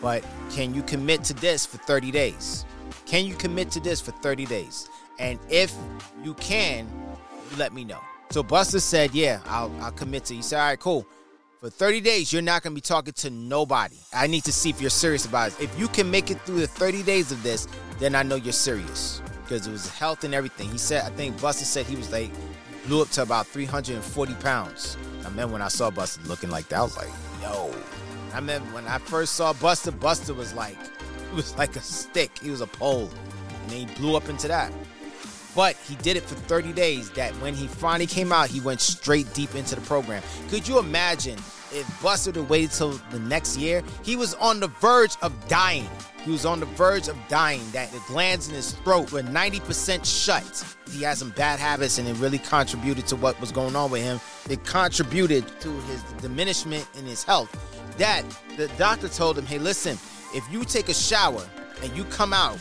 But 0.02 0.26
can 0.52 0.74
you 0.74 0.82
commit 0.84 1.24
to 1.26 1.34
this 1.36 1.66
for 1.66 1.78
30 1.78 2.12
days? 2.12 2.66
Can 3.06 3.26
you 3.26 3.36
commit 3.36 3.72
to 3.72 3.80
this 3.80 4.02
for 4.02 4.12
30 4.12 4.46
days? 4.48 4.90
And 5.20 5.40
if 5.50 5.74
you 6.24 6.34
can, 6.34 6.88
let 7.58 7.72
me 7.72 7.86
know. 7.86 8.00
So 8.34 8.42
Busta 8.44 8.82
said, 8.82 9.14
Yeah, 9.14 9.42
I'll, 9.46 9.72
I'll 9.80 9.92
commit 9.92 10.26
to. 10.26 10.34
you. 10.34 10.40
He 10.40 10.42
said, 10.44 10.60
All 10.60 10.66
right, 10.66 10.80
cool 10.80 11.06
For 11.60 11.70
30 11.70 12.02
days, 12.02 12.34
you're 12.34 12.42
not 12.42 12.64
going 12.64 12.72
to 12.72 12.76
be 12.76 12.82
talking 12.82 13.14
to 13.14 13.30
nobody. 13.30 13.98
I 14.12 14.26
need 14.26 14.44
to 14.46 14.52
see 14.52 14.72
if 14.72 14.82
you're 14.82 14.90
serious 14.90 15.28
about 15.28 15.50
it. 15.50 15.62
If 15.62 15.80
you 15.80 15.88
can 15.88 16.10
make 16.10 16.32
it 16.32 16.42
through 16.42 16.62
the 16.62 16.66
30 16.66 17.04
days 17.04 17.32
of 17.32 17.44
this, 17.44 17.68
then 18.00 18.16
I 18.16 18.24
know 18.24 18.34
you're 18.34 18.52
serious 18.52 19.22
because 19.44 19.68
it 19.68 19.72
was 19.72 19.88
health 19.88 20.24
and 20.24 20.34
everything. 20.34 20.68
He 20.72 20.80
said, 20.80 21.04
I 21.04 21.10
think 21.12 21.38
Busta 21.38 21.64
said 21.64 21.86
he 21.86 21.96
was 21.96 22.12
like, 22.12 22.32
blew 22.88 23.04
up 23.04 23.10
to 23.10 23.22
about 23.22 23.46
340 23.46 24.34
pounds. 24.42 24.98
I 25.22 25.26
remember 25.26 25.54
when 25.54 25.62
I 25.62 25.68
saw 25.68 25.92
Busta 25.92 26.28
looking 26.28 26.50
like 26.50 26.68
that, 26.70 26.80
I 26.80 26.82
was 26.82 26.98
like, 26.98 27.12
yo. 27.40 27.72
I 28.32 28.38
remember 28.38 28.68
when 28.74 28.88
I 28.88 28.98
first 28.98 29.36
saw 29.36 29.54
Busta, 29.54 29.92
Busta 29.92 30.36
was 30.36 30.56
like, 30.56 30.80
he 31.30 31.36
was 31.36 31.56
like 31.56 31.76
a 31.76 31.82
stick. 31.82 32.32
He 32.40 32.50
was 32.50 32.62
a 32.62 32.68
pole. 32.68 33.12
And 33.62 33.70
then 33.70 33.88
he 33.88 33.94
blew 33.94 34.18
up 34.18 34.28
into 34.28 34.48
that. 34.48 34.74
But 35.56 35.76
he 35.88 35.96
did 35.96 36.18
it 36.18 36.24
for 36.24 36.36
30 36.36 36.74
days. 36.74 37.10
That 37.12 37.32
when 37.42 37.54
he 37.54 37.68
finally 37.68 38.08
came 38.08 38.32
out, 38.32 38.50
he 38.50 38.60
went 38.60 38.82
straight 38.82 39.32
deep 39.34 39.56
into 39.56 39.76
the 39.76 39.82
program. 39.82 40.24
Could 40.50 40.68
you 40.68 40.80
imagine 40.80 41.38
if 41.72 41.86
Busta 42.02 42.36
had 42.36 42.50
waited 42.50 42.72
till 42.72 43.00
the 43.12 43.20
next 43.20 43.58
year? 43.58 43.84
He 44.04 44.16
was 44.16 44.34
on 44.36 44.60
the 44.60 44.68
verge 44.68 45.16
of 45.22 45.32
dying. 45.48 45.90
He 46.24 46.32
was 46.32 46.46
on 46.46 46.60
the 46.62 46.66
verge 46.66 47.08
of 47.10 47.18
dying. 47.28 47.62
That 47.72 47.92
the 47.92 48.02
glands 48.08 48.48
in 48.48 48.56
his 48.56 48.72
throat 48.72 49.12
were 49.12 49.22
90% 49.22 50.06
shut. 50.06 50.66
He 50.90 51.04
had 51.04 51.18
some 51.18 51.32
bad 51.32 51.60
habits, 51.60 51.98
and 51.98 52.08
it 52.08 52.16
really 52.18 52.40
contributed 52.40 53.06
to 53.08 53.16
what 53.16 53.40
was 53.42 53.52
going 53.52 53.76
on 53.76 53.92
with 53.92 54.02
him. 54.02 54.20
It 54.50 54.64
contributed 54.66 55.46
to 55.62 55.70
his 55.70 56.02
diminishment 56.22 56.88
in 56.98 57.06
his 57.06 57.24
health. 57.24 57.50
That 57.98 58.24
the 58.58 58.70
doctor 58.78 59.10
told 59.10 59.38
him, 59.38 59.46
"Hey, 59.46 59.60
listen, 59.60 60.00
if 60.34 60.44
you 60.50 60.64
take 60.64 60.90
a 60.90 60.94
shower 60.94 61.46
and 61.84 61.96
you 61.96 62.06
come 62.06 62.34
out 62.34 62.58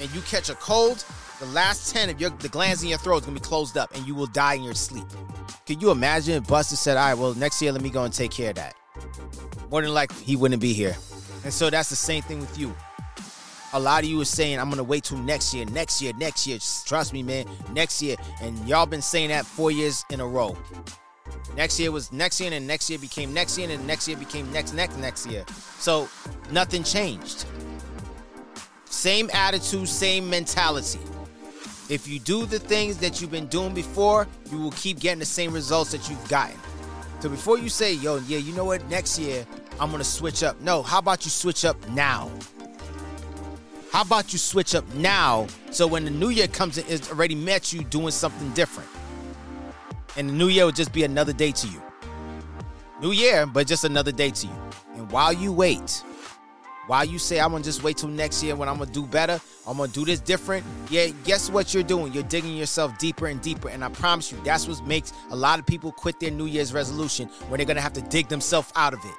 and 0.00 0.12
you 0.14 0.20
catch 0.22 0.50
a 0.50 0.54
cold, 0.56 1.04
the 1.38 1.46
last 1.46 1.92
10 1.94 2.10
of 2.10 2.20
your 2.20 2.30
the 2.30 2.48
glands 2.48 2.82
in 2.82 2.88
your 2.88 2.98
throat 2.98 3.18
is 3.18 3.26
gonna 3.26 3.34
be 3.34 3.40
closed 3.40 3.76
up 3.76 3.94
and 3.94 4.06
you 4.06 4.14
will 4.14 4.26
die 4.26 4.54
in 4.54 4.62
your 4.62 4.74
sleep. 4.74 5.06
Can 5.66 5.80
you 5.80 5.90
imagine 5.90 6.34
if 6.34 6.44
Busta 6.44 6.74
said, 6.74 6.96
all 6.96 7.08
right, 7.08 7.14
well, 7.14 7.34
next 7.34 7.60
year 7.60 7.72
let 7.72 7.82
me 7.82 7.90
go 7.90 8.04
and 8.04 8.12
take 8.12 8.30
care 8.30 8.50
of 8.50 8.56
that? 8.56 8.74
More 9.70 9.82
than 9.82 9.92
likely, 9.92 10.24
he 10.24 10.36
wouldn't 10.36 10.62
be 10.62 10.72
here. 10.72 10.96
And 11.44 11.52
so 11.52 11.70
that's 11.70 11.90
the 11.90 11.96
same 11.96 12.22
thing 12.22 12.40
with 12.40 12.58
you. 12.58 12.74
A 13.72 13.80
lot 13.80 14.04
of 14.04 14.08
you 14.08 14.20
are 14.20 14.24
saying, 14.24 14.58
I'm 14.58 14.70
gonna 14.70 14.84
wait 14.84 15.04
till 15.04 15.18
next 15.18 15.52
year, 15.52 15.66
next 15.66 16.00
year, 16.00 16.12
next 16.18 16.46
year. 16.46 16.56
Just 16.56 16.86
trust 16.86 17.12
me, 17.12 17.22
man, 17.22 17.46
next 17.72 18.00
year. 18.00 18.16
And 18.40 18.56
y'all 18.66 18.86
been 18.86 19.02
saying 19.02 19.28
that 19.28 19.44
four 19.44 19.70
years 19.70 20.04
in 20.10 20.20
a 20.20 20.26
row. 20.26 20.56
Next 21.56 21.78
year 21.80 21.90
was 21.90 22.12
next 22.12 22.40
year, 22.40 22.52
and 22.52 22.66
next 22.66 22.88
year 22.88 22.98
became 22.98 23.34
next 23.34 23.58
year, 23.58 23.68
and 23.68 23.86
next 23.86 24.06
year 24.08 24.16
became 24.16 24.50
next, 24.52 24.72
next, 24.72 24.96
next 24.98 25.26
year. 25.26 25.44
So 25.78 26.08
nothing 26.50 26.84
changed. 26.84 27.44
Same 28.84 29.28
attitude, 29.32 29.88
same 29.88 30.30
mentality. 30.30 31.00
If 31.88 32.08
you 32.08 32.18
do 32.18 32.46
the 32.46 32.58
things 32.58 32.98
that 32.98 33.20
you've 33.20 33.30
been 33.30 33.46
doing 33.46 33.72
before, 33.72 34.26
you 34.50 34.58
will 34.58 34.72
keep 34.72 34.98
getting 34.98 35.20
the 35.20 35.24
same 35.24 35.52
results 35.52 35.92
that 35.92 36.08
you've 36.08 36.28
gotten. 36.28 36.58
So 37.20 37.28
before 37.28 37.58
you 37.58 37.68
say, 37.68 37.94
yo, 37.94 38.16
yeah, 38.26 38.38
you 38.38 38.52
know 38.54 38.64
what, 38.64 38.88
next 38.88 39.18
year 39.18 39.46
I'm 39.78 39.90
gonna 39.90 40.04
switch 40.04 40.42
up. 40.42 40.60
No, 40.60 40.82
how 40.82 40.98
about 40.98 41.24
you 41.24 41.30
switch 41.30 41.64
up 41.64 41.76
now? 41.90 42.30
How 43.92 44.02
about 44.02 44.32
you 44.32 44.38
switch 44.38 44.74
up 44.74 44.84
now 44.94 45.46
so 45.70 45.86
when 45.86 46.04
the 46.04 46.10
new 46.10 46.30
year 46.30 46.48
comes 46.48 46.78
in, 46.78 46.84
it's 46.88 47.10
already 47.10 47.34
met 47.34 47.72
you 47.72 47.84
doing 47.84 48.10
something 48.10 48.50
different. 48.50 48.88
And 50.16 50.30
the 50.30 50.32
new 50.32 50.48
year 50.48 50.64
will 50.64 50.72
just 50.72 50.92
be 50.92 51.04
another 51.04 51.32
day 51.32 51.52
to 51.52 51.68
you. 51.68 51.82
New 53.00 53.12
year, 53.12 53.46
but 53.46 53.66
just 53.66 53.84
another 53.84 54.10
day 54.10 54.30
to 54.30 54.46
you. 54.46 54.56
And 54.94 55.10
while 55.12 55.32
you 55.32 55.52
wait, 55.52 56.02
while 56.86 57.04
you 57.04 57.18
say 57.18 57.40
I'm 57.40 57.50
gonna 57.50 57.64
just 57.64 57.82
wait 57.82 57.96
till 57.96 58.08
next 58.08 58.42
year 58.42 58.54
when 58.54 58.68
I'm 58.68 58.78
gonna 58.78 58.90
do 58.90 59.06
better, 59.06 59.40
I'm 59.66 59.76
gonna 59.76 59.92
do 59.92 60.04
this 60.04 60.20
different. 60.20 60.64
Yeah, 60.88 61.08
guess 61.24 61.50
what 61.50 61.74
you're 61.74 61.82
doing? 61.82 62.12
You're 62.12 62.22
digging 62.22 62.56
yourself 62.56 62.96
deeper 62.98 63.26
and 63.26 63.40
deeper. 63.40 63.68
And 63.68 63.84
I 63.84 63.88
promise 63.88 64.30
you, 64.30 64.38
that's 64.44 64.68
what 64.68 64.84
makes 64.86 65.12
a 65.30 65.36
lot 65.36 65.58
of 65.58 65.66
people 65.66 65.92
quit 65.92 66.20
their 66.20 66.30
New 66.30 66.46
Year's 66.46 66.72
resolution 66.72 67.28
when 67.48 67.58
they're 67.58 67.66
gonna 67.66 67.80
have 67.80 67.94
to 67.94 68.02
dig 68.02 68.28
themselves 68.28 68.72
out 68.76 68.94
of 68.94 69.00
it. 69.04 69.14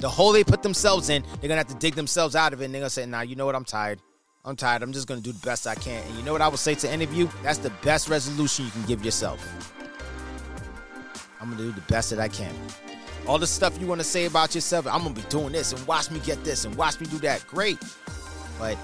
The 0.00 0.08
hole 0.08 0.32
they 0.32 0.44
put 0.44 0.62
themselves 0.62 1.08
in, 1.08 1.22
they're 1.40 1.48
gonna 1.48 1.56
have 1.56 1.68
to 1.68 1.74
dig 1.74 1.94
themselves 1.94 2.34
out 2.34 2.52
of 2.52 2.60
it, 2.60 2.64
and 2.66 2.74
they're 2.74 2.80
gonna 2.80 2.90
say, 2.90 3.06
"Nah, 3.06 3.20
you 3.20 3.36
know 3.36 3.46
what? 3.46 3.54
I'm 3.54 3.64
tired. 3.64 4.00
I'm 4.44 4.56
tired. 4.56 4.82
I'm 4.82 4.92
just 4.92 5.06
gonna 5.06 5.20
do 5.20 5.32
the 5.32 5.46
best 5.46 5.66
I 5.66 5.76
can." 5.76 6.02
And 6.04 6.16
you 6.16 6.22
know 6.24 6.32
what 6.32 6.42
I 6.42 6.48
would 6.48 6.58
say 6.58 6.74
to 6.74 6.90
any 6.90 7.04
of 7.04 7.14
you? 7.14 7.30
That's 7.42 7.58
the 7.58 7.70
best 7.82 8.08
resolution 8.08 8.64
you 8.64 8.70
can 8.72 8.82
give 8.86 9.04
yourself. 9.04 9.40
I'm 11.40 11.50
gonna 11.50 11.62
do 11.62 11.72
the 11.72 11.80
best 11.82 12.10
that 12.10 12.18
I 12.18 12.28
can. 12.28 12.54
All 13.26 13.38
the 13.38 13.46
stuff 13.46 13.80
you 13.80 13.86
want 13.86 14.00
to 14.00 14.06
say 14.06 14.26
about 14.26 14.54
yourself, 14.54 14.86
I'm 14.86 15.02
gonna 15.02 15.14
be 15.14 15.22
doing 15.22 15.52
this 15.52 15.72
and 15.72 15.86
watch 15.86 16.10
me 16.10 16.20
get 16.20 16.44
this 16.44 16.66
and 16.66 16.74
watch 16.76 17.00
me 17.00 17.06
do 17.06 17.18
that. 17.18 17.46
Great. 17.46 17.78
But 18.58 18.76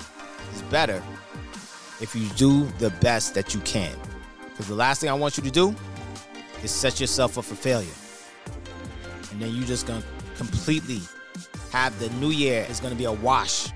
it's 0.51 0.63
better 0.63 1.03
if 2.01 2.17
you 2.17 2.27
do 2.37 2.65
the 2.79 2.89
best 3.01 3.35
that 3.35 3.53
you 3.55 3.61
can. 3.61 3.95
Because 4.49 4.67
the 4.67 4.75
last 4.75 5.03
thing 5.03 5.11
I 5.11 5.15
want 5.15 5.37
you 5.37 5.43
to 5.43 5.51
do 5.51 5.75
is 6.63 6.71
set 6.71 7.01
yourself 7.01 7.37
up 7.37 7.45
for 7.45 7.55
failure. 7.55 7.93
And 9.31 9.43
then 9.43 9.55
you're 9.55 9.67
just 9.67 9.87
gonna 9.87 10.03
completely 10.37 11.01
have 11.71 11.99
the 12.01 12.09
new 12.15 12.31
year 12.31 12.67
is 12.71 12.81
gonna 12.81 12.95
be 12.95 13.05
a 13.05 13.13
wash. 13.13 13.69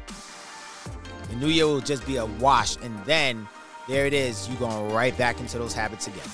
The 1.28 1.36
new 1.36 1.48
year 1.48 1.66
will 1.66 1.80
just 1.80 2.06
be 2.06 2.16
a 2.16 2.26
wash, 2.26 2.76
and 2.82 2.98
then 3.04 3.46
there 3.86 4.06
it 4.06 4.14
is, 4.14 4.48
you're 4.48 4.58
going 4.58 4.92
right 4.92 5.16
back 5.18 5.40
into 5.40 5.58
those 5.58 5.74
habits 5.74 6.06
again. 6.06 6.28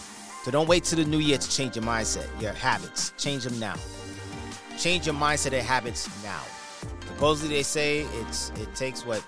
So 0.45 0.51
don't 0.51 0.69
wait 0.69 0.85
till 0.85 0.99
the 0.99 1.05
new 1.05 1.19
year 1.19 1.37
to 1.37 1.51
change 1.51 1.77
your 1.77 1.85
mindset, 1.85 2.29
your 2.41 2.53
habits. 2.53 3.13
Change 3.19 3.45
them 3.45 3.59
now. 3.59 3.75
Change 4.81 5.05
your 5.05 5.15
mindset 5.15 5.53
and 5.53 5.63
habits 5.63 6.09
now. 6.25 6.43
Supposedly 7.07 7.55
they 7.55 7.63
say 7.63 8.07
it's 8.21 8.51
it 8.59 8.75
takes 8.75 9.05
what 9.05 9.23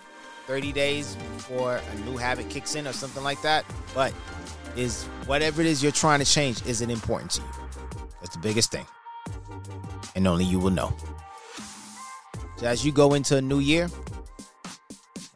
30 0.46 0.72
days 0.72 1.14
before 1.36 1.76
a 1.76 1.94
new 2.06 2.16
habit 2.16 2.48
kicks 2.48 2.74
in 2.74 2.86
or 2.86 2.92
something 2.94 3.22
like 3.22 3.42
that. 3.42 3.66
But 3.94 4.14
is 4.76 5.04
whatever 5.26 5.60
it 5.60 5.66
is 5.66 5.82
you're 5.82 5.92
trying 5.92 6.20
to 6.20 6.24
change, 6.24 6.64
is 6.64 6.80
it 6.80 6.88
important 6.88 7.32
to 7.32 7.42
you? 7.42 7.48
That's 8.20 8.34
the 8.34 8.40
biggest 8.40 8.72
thing. 8.72 8.86
And 10.14 10.26
only 10.26 10.46
you 10.46 10.58
will 10.58 10.70
know. 10.70 10.94
So 12.56 12.66
as 12.66 12.82
you 12.86 12.90
go 12.90 13.12
into 13.12 13.36
a 13.36 13.42
new 13.42 13.58
year, 13.58 13.90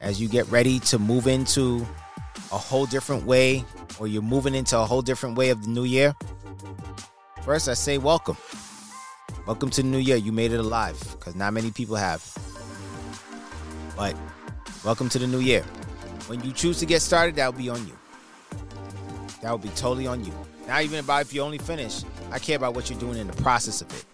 as 0.00 0.18
you 0.18 0.28
get 0.28 0.50
ready 0.50 0.78
to 0.80 0.98
move 0.98 1.26
into 1.26 1.86
a 2.52 2.58
whole 2.58 2.86
different 2.86 3.26
way, 3.26 3.66
or 4.00 4.06
you're 4.08 4.22
moving 4.22 4.54
into 4.54 4.78
a 4.78 4.86
whole 4.86 5.02
different 5.02 5.36
way 5.36 5.50
of 5.50 5.62
the 5.62 5.68
new 5.68 5.84
year, 5.84 6.14
first 7.42 7.68
I 7.68 7.74
say 7.74 7.98
welcome. 7.98 8.38
Welcome 9.46 9.70
to 9.70 9.82
the 9.82 9.86
new 9.86 9.98
year. 9.98 10.16
You 10.16 10.32
made 10.32 10.50
it 10.50 10.58
alive 10.58 10.98
because 11.12 11.36
not 11.36 11.52
many 11.52 11.70
people 11.70 11.94
have. 11.94 12.20
But 13.96 14.16
welcome 14.84 15.08
to 15.10 15.20
the 15.20 15.26
new 15.28 15.38
year. 15.38 15.62
When 16.26 16.42
you 16.42 16.50
choose 16.50 16.80
to 16.80 16.86
get 16.86 17.00
started, 17.00 17.36
that 17.36 17.52
will 17.52 17.60
be 17.60 17.68
on 17.68 17.86
you. 17.86 17.96
That 19.42 19.52
will 19.52 19.58
be 19.58 19.68
totally 19.68 20.08
on 20.08 20.24
you. 20.24 20.32
Not 20.66 20.82
even 20.82 20.98
about 20.98 21.22
if 21.22 21.32
you 21.32 21.42
only 21.42 21.58
finish. 21.58 22.02
I 22.32 22.40
care 22.40 22.56
about 22.56 22.74
what 22.74 22.90
you're 22.90 22.98
doing 22.98 23.18
in 23.18 23.28
the 23.28 23.40
process 23.40 23.80
of 23.80 23.90
it. 23.92 24.04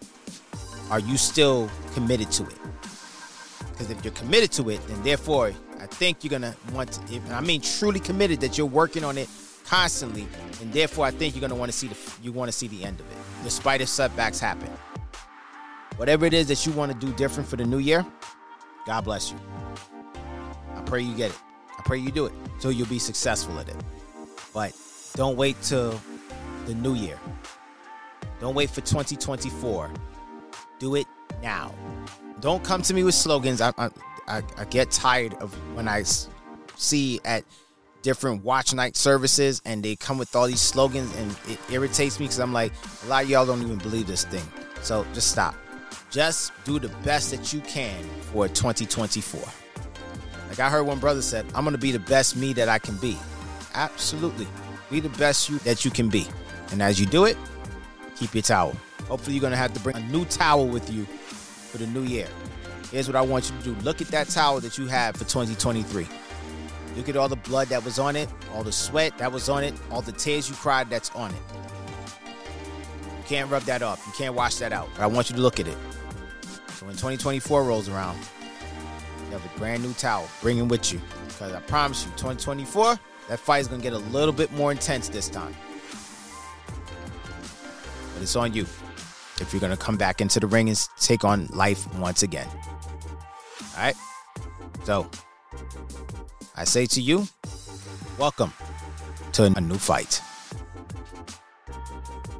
Are 0.90 1.00
you 1.00 1.16
still 1.16 1.70
committed 1.94 2.30
to 2.32 2.42
it? 2.42 2.58
Because 3.70 3.90
if 3.90 4.04
you're 4.04 4.12
committed 4.12 4.52
to 4.52 4.68
it, 4.68 4.86
then 4.86 5.02
therefore, 5.02 5.52
I 5.80 5.86
think 5.86 6.22
you're 6.22 6.30
gonna 6.30 6.54
want 6.74 6.92
to. 6.92 7.14
If, 7.14 7.32
I 7.32 7.40
mean, 7.40 7.62
truly 7.62 8.00
committed 8.00 8.42
that 8.42 8.58
you're 8.58 8.66
working 8.66 9.02
on 9.02 9.16
it 9.16 9.30
constantly, 9.64 10.28
and 10.60 10.70
therefore, 10.74 11.06
I 11.06 11.10
think 11.10 11.34
you're 11.34 11.40
gonna 11.40 11.58
want 11.58 11.72
to 11.72 11.78
see 11.78 11.86
the 11.86 11.96
you 12.22 12.32
want 12.32 12.50
to 12.50 12.52
see 12.52 12.68
the 12.68 12.84
end 12.84 13.00
of 13.00 13.10
it, 13.10 13.16
despite 13.44 13.80
if 13.80 13.88
setbacks 13.88 14.38
happen. 14.38 14.68
Whatever 16.02 16.26
it 16.26 16.34
is 16.34 16.48
that 16.48 16.66
you 16.66 16.72
want 16.72 16.90
to 16.90 17.06
do 17.06 17.12
different 17.12 17.48
for 17.48 17.54
the 17.54 17.64
new 17.64 17.78
year, 17.78 18.04
God 18.86 19.02
bless 19.02 19.30
you. 19.30 19.38
I 20.74 20.80
pray 20.80 21.00
you 21.00 21.14
get 21.14 21.30
it. 21.30 21.38
I 21.78 21.82
pray 21.84 21.98
you 21.98 22.10
do 22.10 22.26
it 22.26 22.32
so 22.58 22.70
you'll 22.70 22.88
be 22.88 22.98
successful 22.98 23.56
at 23.60 23.68
it. 23.68 23.76
But 24.52 24.76
don't 25.14 25.36
wait 25.36 25.62
till 25.62 26.00
the 26.66 26.74
new 26.74 26.94
year. 26.94 27.16
Don't 28.40 28.56
wait 28.56 28.68
for 28.70 28.80
2024. 28.80 29.92
Do 30.80 30.96
it 30.96 31.06
now. 31.40 31.72
Don't 32.40 32.64
come 32.64 32.82
to 32.82 32.94
me 32.94 33.04
with 33.04 33.14
slogans. 33.14 33.60
I 33.60 33.72
I, 33.78 34.42
I, 34.58 34.64
get 34.64 34.90
tired 34.90 35.34
of 35.34 35.54
when 35.76 35.86
I 35.86 36.02
see 36.74 37.20
at 37.24 37.44
different 38.02 38.42
watch 38.42 38.74
night 38.74 38.96
services 38.96 39.62
and 39.64 39.84
they 39.84 39.94
come 39.94 40.18
with 40.18 40.34
all 40.34 40.48
these 40.48 40.60
slogans 40.60 41.14
and 41.14 41.30
it 41.46 41.60
irritates 41.70 42.18
me 42.18 42.24
because 42.24 42.40
I'm 42.40 42.52
like, 42.52 42.72
a 43.04 43.06
lot 43.06 43.22
of 43.22 43.30
y'all 43.30 43.46
don't 43.46 43.62
even 43.62 43.78
believe 43.78 44.08
this 44.08 44.24
thing. 44.24 44.42
So 44.82 45.06
just 45.14 45.30
stop. 45.30 45.54
Just 46.12 46.52
do 46.64 46.78
the 46.78 46.90
best 47.02 47.30
that 47.30 47.54
you 47.54 47.60
can 47.62 48.04
for 48.32 48.46
2024. 48.46 49.40
Like 50.50 50.60
I 50.60 50.68
heard 50.68 50.82
one 50.82 50.98
brother 50.98 51.22
said, 51.22 51.46
I'm 51.54 51.64
gonna 51.64 51.78
be 51.78 51.90
the 51.90 51.98
best 51.98 52.36
me 52.36 52.52
that 52.52 52.68
I 52.68 52.78
can 52.78 52.96
be. 52.96 53.16
Absolutely. 53.72 54.46
Be 54.90 55.00
the 55.00 55.08
best 55.08 55.48
you 55.48 55.58
that 55.60 55.86
you 55.86 55.90
can 55.90 56.10
be. 56.10 56.26
And 56.70 56.82
as 56.82 57.00
you 57.00 57.06
do 57.06 57.24
it, 57.24 57.38
keep 58.14 58.34
your 58.34 58.42
towel. 58.42 58.76
Hopefully, 59.08 59.34
you're 59.34 59.40
gonna 59.40 59.56
have 59.56 59.72
to 59.72 59.80
bring 59.80 59.96
a 59.96 60.00
new 60.08 60.26
towel 60.26 60.68
with 60.68 60.92
you 60.92 61.06
for 61.06 61.78
the 61.78 61.86
new 61.86 62.02
year. 62.02 62.28
Here's 62.90 63.06
what 63.06 63.16
I 63.16 63.22
want 63.22 63.50
you 63.50 63.56
to 63.56 63.64
do 63.64 63.74
look 63.82 64.02
at 64.02 64.08
that 64.08 64.28
towel 64.28 64.60
that 64.60 64.76
you 64.76 64.88
have 64.88 65.16
for 65.16 65.24
2023. 65.24 66.06
Look 66.94 67.08
at 67.08 67.16
all 67.16 67.30
the 67.30 67.36
blood 67.36 67.68
that 67.68 67.82
was 67.82 67.98
on 67.98 68.16
it, 68.16 68.28
all 68.52 68.62
the 68.62 68.70
sweat 68.70 69.16
that 69.16 69.32
was 69.32 69.48
on 69.48 69.64
it, 69.64 69.72
all 69.90 70.02
the 70.02 70.12
tears 70.12 70.50
you 70.50 70.54
cried 70.56 70.90
that's 70.90 71.08
on 71.12 71.30
it. 71.30 71.40
You 73.06 73.24
can't 73.26 73.50
rub 73.50 73.62
that 73.62 73.80
off. 73.82 74.04
You 74.06 74.12
can't 74.12 74.34
wash 74.34 74.56
that 74.56 74.74
out. 74.74 74.90
But 74.94 75.04
I 75.04 75.06
want 75.06 75.30
you 75.30 75.36
to 75.36 75.40
look 75.40 75.58
at 75.58 75.66
it. 75.66 75.78
So 76.82 76.86
when 76.86 76.96
2024 76.96 77.62
rolls 77.62 77.88
around, 77.88 78.18
you 79.26 79.30
have 79.30 79.44
a 79.44 79.56
brand 79.56 79.84
new 79.84 79.92
towel. 79.92 80.28
Bring 80.40 80.58
it 80.58 80.62
with 80.62 80.92
you. 80.92 81.00
Because 81.28 81.52
I 81.52 81.60
promise 81.60 82.04
you, 82.04 82.10
2024, 82.16 82.98
that 83.28 83.38
fight 83.38 83.60
is 83.60 83.68
going 83.68 83.80
to 83.80 83.84
get 83.84 83.92
a 83.92 84.04
little 84.10 84.32
bit 84.32 84.50
more 84.50 84.72
intense 84.72 85.08
this 85.08 85.28
time. 85.28 85.54
But 88.14 88.22
it's 88.22 88.34
on 88.34 88.52
you. 88.52 88.62
if 88.62 89.50
you're 89.52 89.60
going 89.60 89.70
to 89.70 89.76
come 89.76 89.96
back 89.96 90.20
into 90.20 90.40
the 90.40 90.48
ring 90.48 90.68
and 90.70 90.88
take 90.98 91.22
on 91.22 91.46
life 91.52 91.86
once 92.00 92.24
again. 92.24 92.48
All 92.48 93.84
right. 93.84 93.94
So 94.82 95.08
I 96.56 96.64
say 96.64 96.86
to 96.86 97.00
you, 97.00 97.28
welcome 98.18 98.52
to 99.34 99.44
a 99.44 99.60
new 99.60 99.78
fight. 99.78 100.20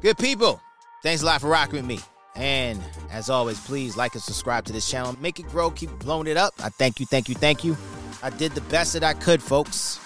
Good 0.01 0.17
people, 0.17 0.59
thanks 1.01 1.21
a 1.21 1.25
lot 1.25 1.39
for 1.39 1.47
rocking 1.47 1.75
with 1.75 1.85
me. 1.85 2.01
And 2.35 2.81
as 3.11 3.29
always, 3.29 3.59
please 3.59 3.95
like 3.95 4.13
and 4.13 4.23
subscribe 4.23 4.65
to 4.65 4.73
this 4.73 4.89
channel. 4.89 5.15
Make 5.19 5.39
it 5.39 5.47
grow, 5.49 5.69
keep 5.69 5.91
blowing 5.99 6.27
it 6.27 6.37
up. 6.37 6.53
I 6.63 6.69
thank 6.69 6.99
you, 6.99 7.05
thank 7.05 7.29
you, 7.29 7.35
thank 7.35 7.63
you. 7.63 7.77
I 8.23 8.29
did 8.29 8.53
the 8.53 8.61
best 8.61 8.93
that 8.93 9.03
I 9.03 9.13
could, 9.13 9.41
folks, 9.41 9.97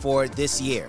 for 0.00 0.28
this 0.28 0.60
year. 0.60 0.88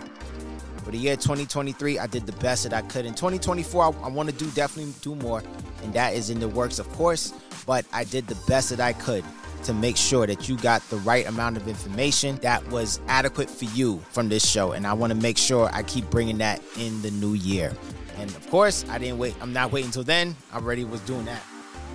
For 0.83 0.91
the 0.91 0.97
year 0.97 1.15
2023, 1.15 1.97
I 1.97 2.07
did 2.07 2.27
the 2.27 2.31
best 2.33 2.63
that 2.63 2.73
I 2.73 2.83
could. 2.83 3.05
In 3.05 3.15
2024, 3.15 3.83
I, 3.83 3.87
I 4.05 4.07
want 4.09 4.29
to 4.29 4.35
do 4.35 4.49
definitely 4.51 4.93
do 5.01 5.15
more, 5.15 5.41
and 5.83 5.93
that 5.93 6.13
is 6.13 6.29
in 6.29 6.39
the 6.39 6.47
works, 6.47 6.77
of 6.77 6.87
course. 6.93 7.33
But 7.65 7.85
I 7.91 8.03
did 8.03 8.27
the 8.27 8.37
best 8.47 8.69
that 8.69 8.79
I 8.79 8.93
could 8.93 9.25
to 9.63 9.73
make 9.73 9.97
sure 9.97 10.27
that 10.27 10.47
you 10.47 10.57
got 10.57 10.87
the 10.89 10.97
right 10.97 11.27
amount 11.27 11.57
of 11.57 11.67
information 11.67 12.37
that 12.37 12.65
was 12.69 12.99
adequate 13.07 13.49
for 13.49 13.65
you 13.65 13.99
from 14.11 14.29
this 14.29 14.47
show. 14.47 14.73
And 14.73 14.85
I 14.85 14.93
want 14.93 15.11
to 15.11 15.17
make 15.17 15.39
sure 15.39 15.69
I 15.73 15.81
keep 15.81 16.07
bringing 16.11 16.37
that 16.37 16.61
in 16.77 17.01
the 17.01 17.09
new 17.11 17.33
year. 17.33 17.73
And 18.17 18.29
of 18.31 18.49
course, 18.49 18.85
I 18.89 18.97
didn't 18.97 19.17
wait. 19.17 19.35
I'm 19.41 19.53
not 19.53 19.71
waiting 19.71 19.87
until 19.87 20.03
then. 20.03 20.35
I 20.51 20.57
already 20.57 20.83
was 20.83 21.01
doing 21.01 21.25
that 21.25 21.41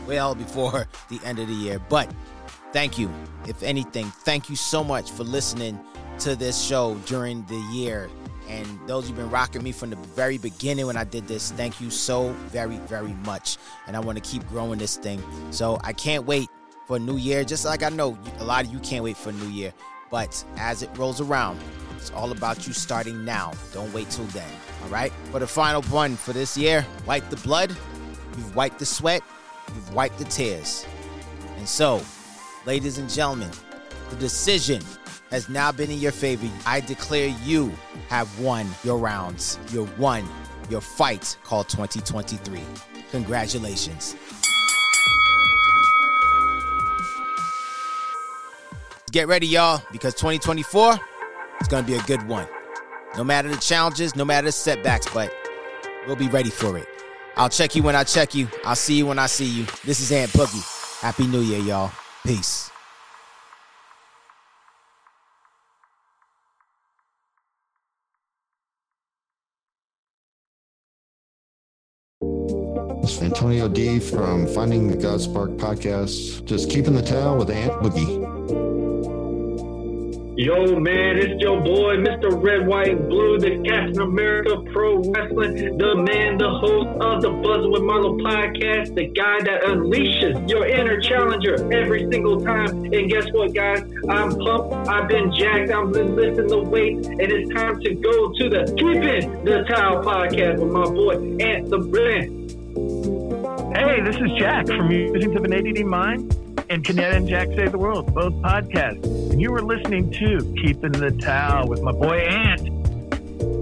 well 0.07 0.35
before 0.35 0.87
the 1.09 1.21
end 1.25 1.39
of 1.39 1.49
the 1.49 1.55
year. 1.55 1.81
But 1.89 2.11
thank 2.73 2.99
you. 2.99 3.11
If 3.49 3.63
anything, 3.63 4.07
thank 4.07 4.51
you 4.51 4.57
so 4.57 4.85
much 4.85 5.11
for 5.11 5.25
listening 5.25 5.79
to 6.21 6.37
this 6.37 6.63
show 6.63 6.95
during 7.07 7.45
the 7.47 7.57
year. 7.73 8.11
And 8.49 8.67
those 8.87 9.07
who've 9.07 9.17
been 9.17 9.31
rocking 9.31 9.63
me 9.63 9.71
from 9.73 9.91
the 9.91 9.97
very 9.97 10.37
beginning 10.37 10.87
when 10.87 10.97
I 10.97 11.05
did 11.05 11.29
this, 11.29 11.53
thank 11.53 11.81
you 11.81 11.89
so 11.89 12.33
very, 12.49 12.79
very 12.79 13.15
much. 13.25 13.59
And 13.87 13.97
I 13.97 14.01
want 14.01 14.23
to 14.23 14.29
keep 14.29 14.47
growing 14.49 14.79
this 14.79 14.97
thing. 14.97 15.23
So 15.53 15.79
I 15.85 15.93
can't 15.93 16.27
wait 16.27 16.49
for 16.87 16.99
new 16.99 17.17
year, 17.17 17.45
just 17.45 17.65
like 17.65 17.85
I 17.85 17.89
know 17.91 18.19
a 18.41 18.45
lot 18.45 18.65
of 18.65 18.73
you 18.73 18.81
can't 18.81 19.05
wait 19.05 19.17
for 19.17 19.31
new 19.31 19.49
year. 19.49 19.73
But 20.11 20.45
as 20.57 20.83
it 20.83 20.91
rolls 20.97 21.21
around, 21.21 21.61
it's 22.01 22.11
all 22.13 22.33
about 22.33 22.67
you 22.67 22.73
starting 22.73 23.25
now. 23.25 23.53
Don't 23.73 23.93
wait 23.93 24.09
till 24.11 24.25
then. 24.27 24.51
All 24.83 24.89
right? 24.89 25.13
For 25.31 25.39
the 25.39 25.47
final 25.47 25.83
one 25.83 26.17
for 26.17 26.33
this 26.33 26.57
year, 26.57 26.87
wipe 27.07 27.29
the 27.29 27.37
blood, 27.37 27.71
you've 28.37 28.57
wiped 28.57 28.79
the 28.79 28.87
sweat, 28.87 29.23
you've 29.69 29.95
wiped 29.95 30.19
the 30.19 30.25
tears. 30.25 30.87
And 31.59 31.69
so, 31.69 32.03
ladies 32.65 32.97
and 32.99 33.09
gentlemen, 33.09 33.51
the 34.09 34.17
decision 34.17 34.83
has 35.31 35.49
now 35.49 35.71
been 35.71 35.91
in 35.91 35.99
your 35.99 36.13
favor. 36.13 36.49
I 36.67 36.81
declare 36.81 37.29
you 37.45 37.73
have 38.09 38.41
won 38.41 38.67
your 38.83 38.99
rounds. 38.99 39.59
You 39.71 39.89
won 39.99 40.27
your 40.71 40.81
fight 40.81 41.37
called 41.45 41.69
2023. 41.69 42.61
Congratulations. 43.11 44.17
Get 49.13 49.29
ready, 49.29 49.47
y'all, 49.47 49.83
because 49.93 50.15
2024 50.15 50.99
is 51.61 51.69
going 51.69 51.85
to 51.85 51.91
be 51.91 51.97
a 51.97 52.03
good 52.03 52.27
one. 52.29 52.47
No 53.17 53.25
matter 53.25 53.49
the 53.49 53.57
challenges, 53.57 54.15
no 54.15 54.25
matter 54.25 54.47
the 54.47 54.53
setbacks, 54.53 55.07
but 55.13 55.33
we'll 56.07 56.17
be 56.17 56.29
ready 56.29 56.51
for 56.51 56.79
it. 56.79 56.87
I'll 57.37 57.49
check 57.49 57.75
you 57.75 57.83
when 57.83 57.97
I 57.97 58.05
check 58.05 58.35
you. 58.35 58.49
I'll 58.65 58.77
see 58.77 58.95
you 58.95 59.07
when 59.07 59.19
I 59.19 59.27
see 59.27 59.47
you. 59.47 59.67
This 59.85 60.01
is 60.01 60.13
Ant 60.13 60.31
Boogie. 60.33 61.01
Happy 61.01 61.27
New 61.27 61.41
Year, 61.41 61.61
y'all. 61.61 61.91
Peace. 62.25 62.71
Antonio 73.23 73.69
D 73.69 74.01
from 74.01 74.47
Finding 74.47 74.89
the 74.89 74.97
God 74.97 75.21
Spark 75.21 75.51
podcast. 75.53 76.45
Just 76.45 76.71
keeping 76.71 76.95
the 76.95 77.03
towel 77.03 77.39
with 77.39 77.51
Ant 77.51 77.73
Boogie. 77.83 78.70
Yo, 80.41 80.81
man, 80.81 81.19
it's 81.19 81.39
your 81.43 81.61
boy, 81.61 81.97
Mr. 81.97 82.43
Red, 82.43 82.67
White, 82.67 82.97
Blue, 83.11 83.39
the 83.39 83.63
Captain 83.63 84.01
America 84.01 84.57
Pro 84.73 84.97
Wrestling, 84.97 85.77
the 85.77 85.95
man, 85.95 86.39
the 86.39 86.49
host 86.49 86.89
of 86.99 87.21
the 87.21 87.29
Buzzing 87.29 87.71
with 87.71 87.83
Marlo 87.83 88.19
podcast, 88.23 88.95
the 88.95 89.09
guy 89.09 89.43
that 89.43 89.65
unleashes 89.65 90.49
your 90.49 90.67
inner 90.67 90.99
challenger 90.99 91.57
every 91.71 92.11
single 92.11 92.41
time. 92.41 92.71
And 92.71 93.11
guess 93.11 93.27
what, 93.33 93.53
guys? 93.53 93.83
I'm 94.09 94.31
pumped. 94.31 94.89
I've 94.89 95.09
been 95.09 95.31
jacked. 95.31 95.73
I've 95.73 95.93
been 95.93 96.17
lifting 96.17 96.47
the 96.47 96.63
weight, 96.63 97.05
and 97.05 97.21
it's 97.21 97.53
time 97.53 97.79
to 97.83 97.95
go 97.97 98.33
to 98.33 98.49
the 98.49 98.65
Keeping 98.79 99.45
the 99.45 99.65
Towel 99.69 100.03
podcast 100.03 100.59
with 100.59 100.73
my 100.73 100.85
boy, 100.85 101.45
Ant 101.45 101.69
the 101.69 101.81
Brand. 101.81 102.41
Hey, 103.77 104.01
this 104.01 104.17
is 104.17 104.33
Jack 104.39 104.69
from 104.69 104.89
Musings 104.89 105.37
of 105.37 105.45
an 105.45 105.53
ADD 105.53 105.85
Mind 105.85 106.40
and 106.71 106.85
Canetta 106.85 107.17
and 107.17 107.29
Jack 107.29 107.49
Save 107.49 107.73
the 107.73 107.79
World, 107.79 108.15
both 108.15 108.33
podcasts. 108.35 109.05
And 109.33 109.41
you 109.41 109.51
were 109.51 109.61
listening 109.61 110.09
to 110.13 110.55
Keeping 110.63 110.93
the 110.93 111.11
Towel 111.11 111.67
with 111.67 111.83
my 111.83 111.91
boy 111.91 112.19
Ant. 112.19 112.71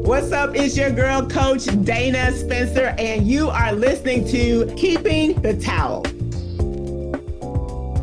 What's 0.07 0.31
up? 0.31 0.55
It's 0.55 0.77
your 0.77 0.91
girl, 0.91 1.27
Coach 1.27 1.65
Dana 1.85 2.31
Spencer, 2.33 2.95
and 2.99 3.27
you 3.27 3.49
are 3.49 3.73
listening 3.73 4.29
to 4.29 4.67
Keeping 4.77 5.41
the 5.41 5.57
Towel. 5.57 6.05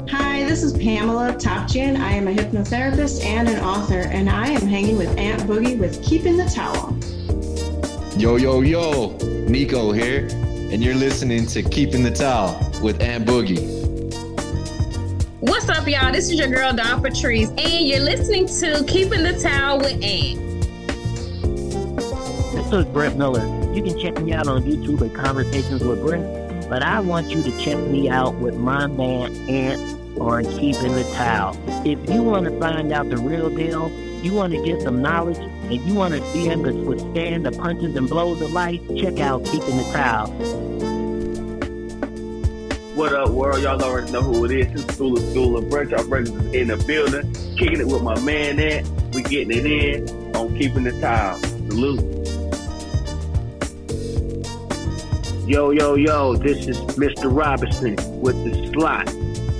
Hi, 0.09 0.43
this 0.43 0.63
is 0.63 0.73
Pamela 0.73 1.33
Topchin. 1.33 1.99
I 1.99 2.13
am 2.13 2.27
a 2.27 2.33
hypnotherapist 2.33 3.23
and 3.23 3.47
an 3.47 3.63
author, 3.63 4.01
and 4.09 4.27
I 4.27 4.47
am 4.47 4.65
hanging 4.67 4.97
with 4.97 5.15
Ant 5.19 5.43
Boogie 5.43 5.77
with 5.77 6.03
Keeping 6.03 6.35
the 6.35 6.45
Towel. 6.45 6.97
Yo, 8.19 8.37
yo, 8.37 8.61
yo, 8.61 9.15
Nico 9.47 9.91
here, 9.91 10.27
and 10.71 10.83
you're 10.83 10.95
listening 10.95 11.45
to 11.47 11.61
Keeping 11.61 12.01
the 12.01 12.11
Towel 12.11 12.59
with 12.81 12.99
Ant 13.01 13.27
Boogie. 13.27 13.85
What's 15.47 15.69
up, 15.69 15.87
y'all? 15.87 16.11
This 16.11 16.31
is 16.31 16.39
your 16.39 16.47
girl, 16.47 16.73
Dawn 16.73 17.03
Patrice, 17.03 17.49
and 17.49 17.87
you're 17.87 17.99
listening 17.99 18.47
to 18.47 18.83
Keeping 18.87 19.21
the 19.21 19.37
Towel 19.39 19.77
with 19.77 20.03
Ant. 20.03 20.39
This 22.51 22.73
is 22.73 22.85
Brett 22.85 23.15
Miller. 23.15 23.45
You 23.71 23.83
can 23.83 23.99
check 23.99 24.19
me 24.23 24.33
out 24.33 24.47
on 24.47 24.63
YouTube 24.63 25.07
at 25.07 25.13
Conversations 25.13 25.83
with 25.83 26.01
Brett, 26.01 26.67
but 26.67 26.81
I 26.81 26.99
want 26.99 27.29
you 27.29 27.43
to 27.43 27.51
check 27.59 27.77
me 27.77 28.09
out 28.09 28.33
with 28.35 28.55
my 28.55 28.87
man 28.87 29.35
Ant 29.47 30.19
on 30.19 30.45
Keeping 30.45 30.95
the 30.95 31.03
Towel. 31.13 31.55
If 31.85 32.09
you 32.09 32.23
want 32.23 32.45
to 32.45 32.59
find 32.59 32.91
out 32.91 33.11
the 33.11 33.17
real 33.17 33.51
deal, 33.51 33.91
you 34.23 34.33
want 34.33 34.51
to 34.53 34.63
get 34.63 34.81
some 34.81 34.99
knowledge, 34.99 35.37
and 35.37 35.73
you 35.73 35.93
want 35.93 36.15
to 36.15 36.21
be 36.33 36.49
able 36.49 36.63
to 36.63 36.73
withstand 36.73 37.45
the 37.45 37.51
punches 37.51 37.95
and 37.95 38.09
blows 38.09 38.41
of 38.41 38.51
life, 38.51 38.81
check 38.97 39.19
out 39.19 39.45
Keeping 39.45 39.77
the 39.77 39.83
Towel. 39.93 40.94
What 42.95 43.11
up, 43.11 43.29
world? 43.31 43.61
Y'all 43.61 43.83
already 43.83 44.09
know 44.09 44.21
who 44.21 44.45
it 44.45 44.51
is. 44.51 44.81
It's 44.81 44.95
School 44.95 45.17
of 45.17 45.29
School 45.31 45.57
of 45.57 45.65
Brunch. 45.65 46.07
Breakfast 46.07 46.33
is 46.33 46.53
in 46.53 46.67
the 46.69 46.77
building. 46.77 47.33
Kicking 47.57 47.81
it 47.81 47.87
with 47.87 48.01
my 48.01 48.17
man 48.21 48.57
Ant. 48.57 48.87
We 49.13 49.21
getting 49.21 49.51
it 49.51 49.65
in 49.65 50.33
on 50.33 50.57
keeping 50.57 50.83
the 50.85 50.93
tile. 51.01 51.37
Salute. 51.39 51.99
Yo, 55.45 55.71
yo, 55.71 55.95
yo, 55.95 56.37
this 56.37 56.67
is 56.67 56.77
Mr. 56.95 57.25
Robinson 57.25 57.97
with 58.21 58.41
the 58.45 58.71
slot, 58.71 59.09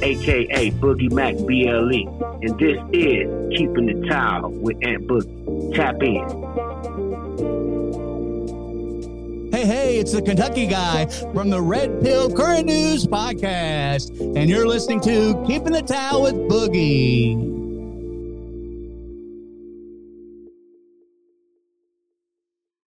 aka 0.02 0.72
Boogie 0.72 1.12
Mac 1.12 1.36
BLE. 1.36 2.08
And 2.42 2.58
this 2.58 2.78
is 2.94 3.58
Keeping 3.58 3.88
the 3.88 4.08
Tile 4.08 4.50
with 4.50 4.78
Ant 4.82 5.08
Boogie. 5.08 5.76
Tap 5.76 6.02
in. 6.02 6.65
Hey, 9.66 9.98
it's 9.98 10.12
the 10.12 10.22
Kentucky 10.22 10.68
guy 10.68 11.08
from 11.34 11.50
the 11.50 11.60
Red 11.60 12.02
Pill 12.02 12.32
Current 12.32 12.68
News 12.68 13.08
podcast, 13.08 14.12
and 14.38 14.50
you're 14.50 14.68
listening 14.68 15.02
to 15.02 15.44
Keeping 15.48 15.74
the 15.74 15.82
Towel 15.82 16.22
with 16.24 16.36
Boogie. 16.36 17.55